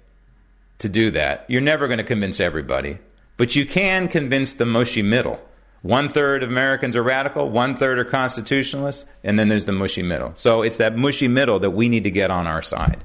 to 0.79 0.89
do 0.89 1.11
that. 1.11 1.47
You're 1.49 1.63
never 1.63 1.89
going 1.89 1.99
to 1.99 2.05
convince 2.05 2.39
everybody, 2.39 2.99
but 3.37 3.57
you 3.57 3.67
can 3.67 4.07
convince 4.07 4.53
the 4.53 4.67
mushy 4.67 5.03
middle. 5.03 5.41
One 5.83 6.09
third 6.09 6.43
of 6.43 6.51
Americans 6.51 6.95
are 6.97 7.03
radical, 7.03 7.49
one 7.49 7.77
third 7.77 7.99
are 7.99 8.05
constitutionalists, 8.05 9.05
and 9.25 9.39
then 9.39 9.49
there's 9.49 9.65
the 9.65 9.73
mushy 9.73 10.03
middle. 10.03 10.33
So 10.35 10.63
it's 10.63 10.79
that 10.79 10.97
mushy 10.97 11.29
middle 11.29 11.59
that 11.61 11.71
we 11.71 11.89
need 11.89 12.05
to 12.05 12.11
get 12.11 12.31
on 12.31 12.47
our 12.47 12.63
side. 12.63 13.03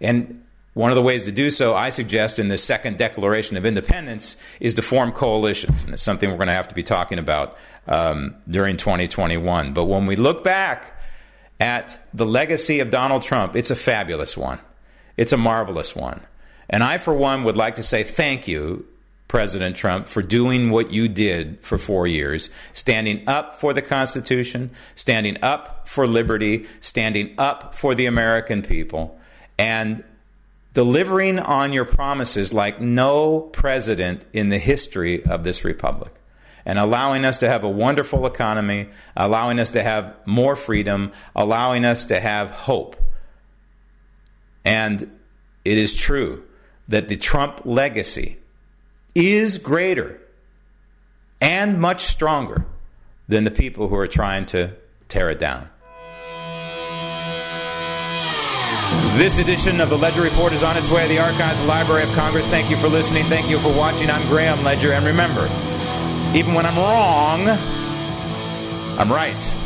And 0.00 0.44
one 0.74 0.90
of 0.90 0.96
the 0.96 1.02
ways 1.02 1.24
to 1.24 1.32
do 1.32 1.50
so, 1.50 1.74
I 1.74 1.90
suggest, 1.90 2.38
in 2.38 2.48
the 2.48 2.56
second 2.56 2.96
Declaration 2.96 3.56
of 3.56 3.66
Independence, 3.66 4.36
is 4.58 4.74
to 4.76 4.82
form 4.82 5.12
coalitions. 5.12 5.82
And 5.84 5.92
it's 5.92 6.02
something 6.02 6.30
we're 6.30 6.36
going 6.36 6.48
to 6.48 6.54
have 6.54 6.68
to 6.68 6.74
be 6.74 6.82
talking 6.82 7.18
about 7.18 7.56
um, 7.86 8.36
during 8.48 8.76
2021. 8.76 9.74
But 9.74 9.84
when 9.84 10.06
we 10.06 10.16
look 10.16 10.42
back 10.42 10.98
at 11.60 11.98
the 12.14 12.26
legacy 12.26 12.80
of 12.80 12.90
Donald 12.90 13.22
Trump, 13.22 13.54
it's 13.54 13.70
a 13.70 13.76
fabulous 13.76 14.36
one. 14.36 14.60
It's 15.16 15.32
a 15.32 15.36
marvelous 15.36 15.94
one. 15.94 16.22
And 16.70 16.82
I, 16.82 16.96
for 16.96 17.12
one, 17.12 17.44
would 17.44 17.56
like 17.56 17.74
to 17.74 17.82
say 17.82 18.02
thank 18.02 18.48
you 18.48 18.86
President 19.32 19.74
Trump, 19.74 20.08
for 20.08 20.20
doing 20.20 20.68
what 20.68 20.92
you 20.92 21.08
did 21.08 21.58
for 21.64 21.78
four 21.78 22.06
years, 22.06 22.50
standing 22.74 23.26
up 23.26 23.54
for 23.54 23.72
the 23.72 23.80
Constitution, 23.80 24.70
standing 24.94 25.38
up 25.40 25.88
for 25.88 26.06
liberty, 26.06 26.66
standing 26.82 27.34
up 27.38 27.74
for 27.74 27.94
the 27.94 28.04
American 28.04 28.60
people, 28.60 29.18
and 29.58 30.04
delivering 30.72 31.38
on 31.38 31.72
your 31.72 31.84
promises 31.84 32.52
like 32.52 32.80
no 32.80 33.40
president 33.40 34.24
in 34.32 34.48
the 34.48 34.58
history 34.58 35.24
of 35.24 35.44
this 35.44 35.64
republic. 35.64 36.12
And 36.64 36.78
allowing 36.78 37.24
us 37.24 37.38
to 37.38 37.48
have 37.48 37.64
a 37.64 37.68
wonderful 37.68 38.24
economy, 38.24 38.88
allowing 39.16 39.58
us 39.58 39.70
to 39.70 39.82
have 39.82 40.14
more 40.26 40.54
freedom, 40.54 41.10
allowing 41.34 41.84
us 41.84 42.04
to 42.06 42.20
have 42.20 42.50
hope. 42.50 42.96
And 44.64 45.18
it 45.64 45.76
is 45.76 45.94
true 45.94 46.44
that 46.86 47.08
the 47.08 47.16
Trump 47.16 47.62
legacy 47.64 48.38
is 49.14 49.58
greater 49.58 50.20
and 51.40 51.80
much 51.80 52.02
stronger 52.02 52.64
than 53.26 53.44
the 53.44 53.50
people 53.50 53.88
who 53.88 53.96
are 53.96 54.06
trying 54.06 54.46
to 54.46 54.72
tear 55.08 55.30
it 55.30 55.38
down. 55.38 55.68
This 59.14 59.38
edition 59.38 59.82
of 59.82 59.90
the 59.90 59.98
Ledger 59.98 60.22
Report 60.22 60.54
is 60.54 60.62
on 60.62 60.76
its 60.78 60.90
way 60.90 61.02
to 61.02 61.08
the 61.08 61.18
Archives 61.18 61.58
and 61.58 61.68
Library 61.68 62.02
of 62.02 62.10
Congress. 62.12 62.48
Thank 62.48 62.70
you 62.70 62.78
for 62.78 62.88
listening. 62.88 63.24
Thank 63.24 63.50
you 63.50 63.58
for 63.58 63.68
watching. 63.76 64.10
I'm 64.10 64.26
Graham 64.26 64.64
Ledger. 64.64 64.94
And 64.94 65.04
remember, 65.04 65.44
even 66.34 66.54
when 66.54 66.64
I'm 66.64 66.76
wrong, 66.76 67.46
I'm 68.98 69.12
right. 69.12 69.61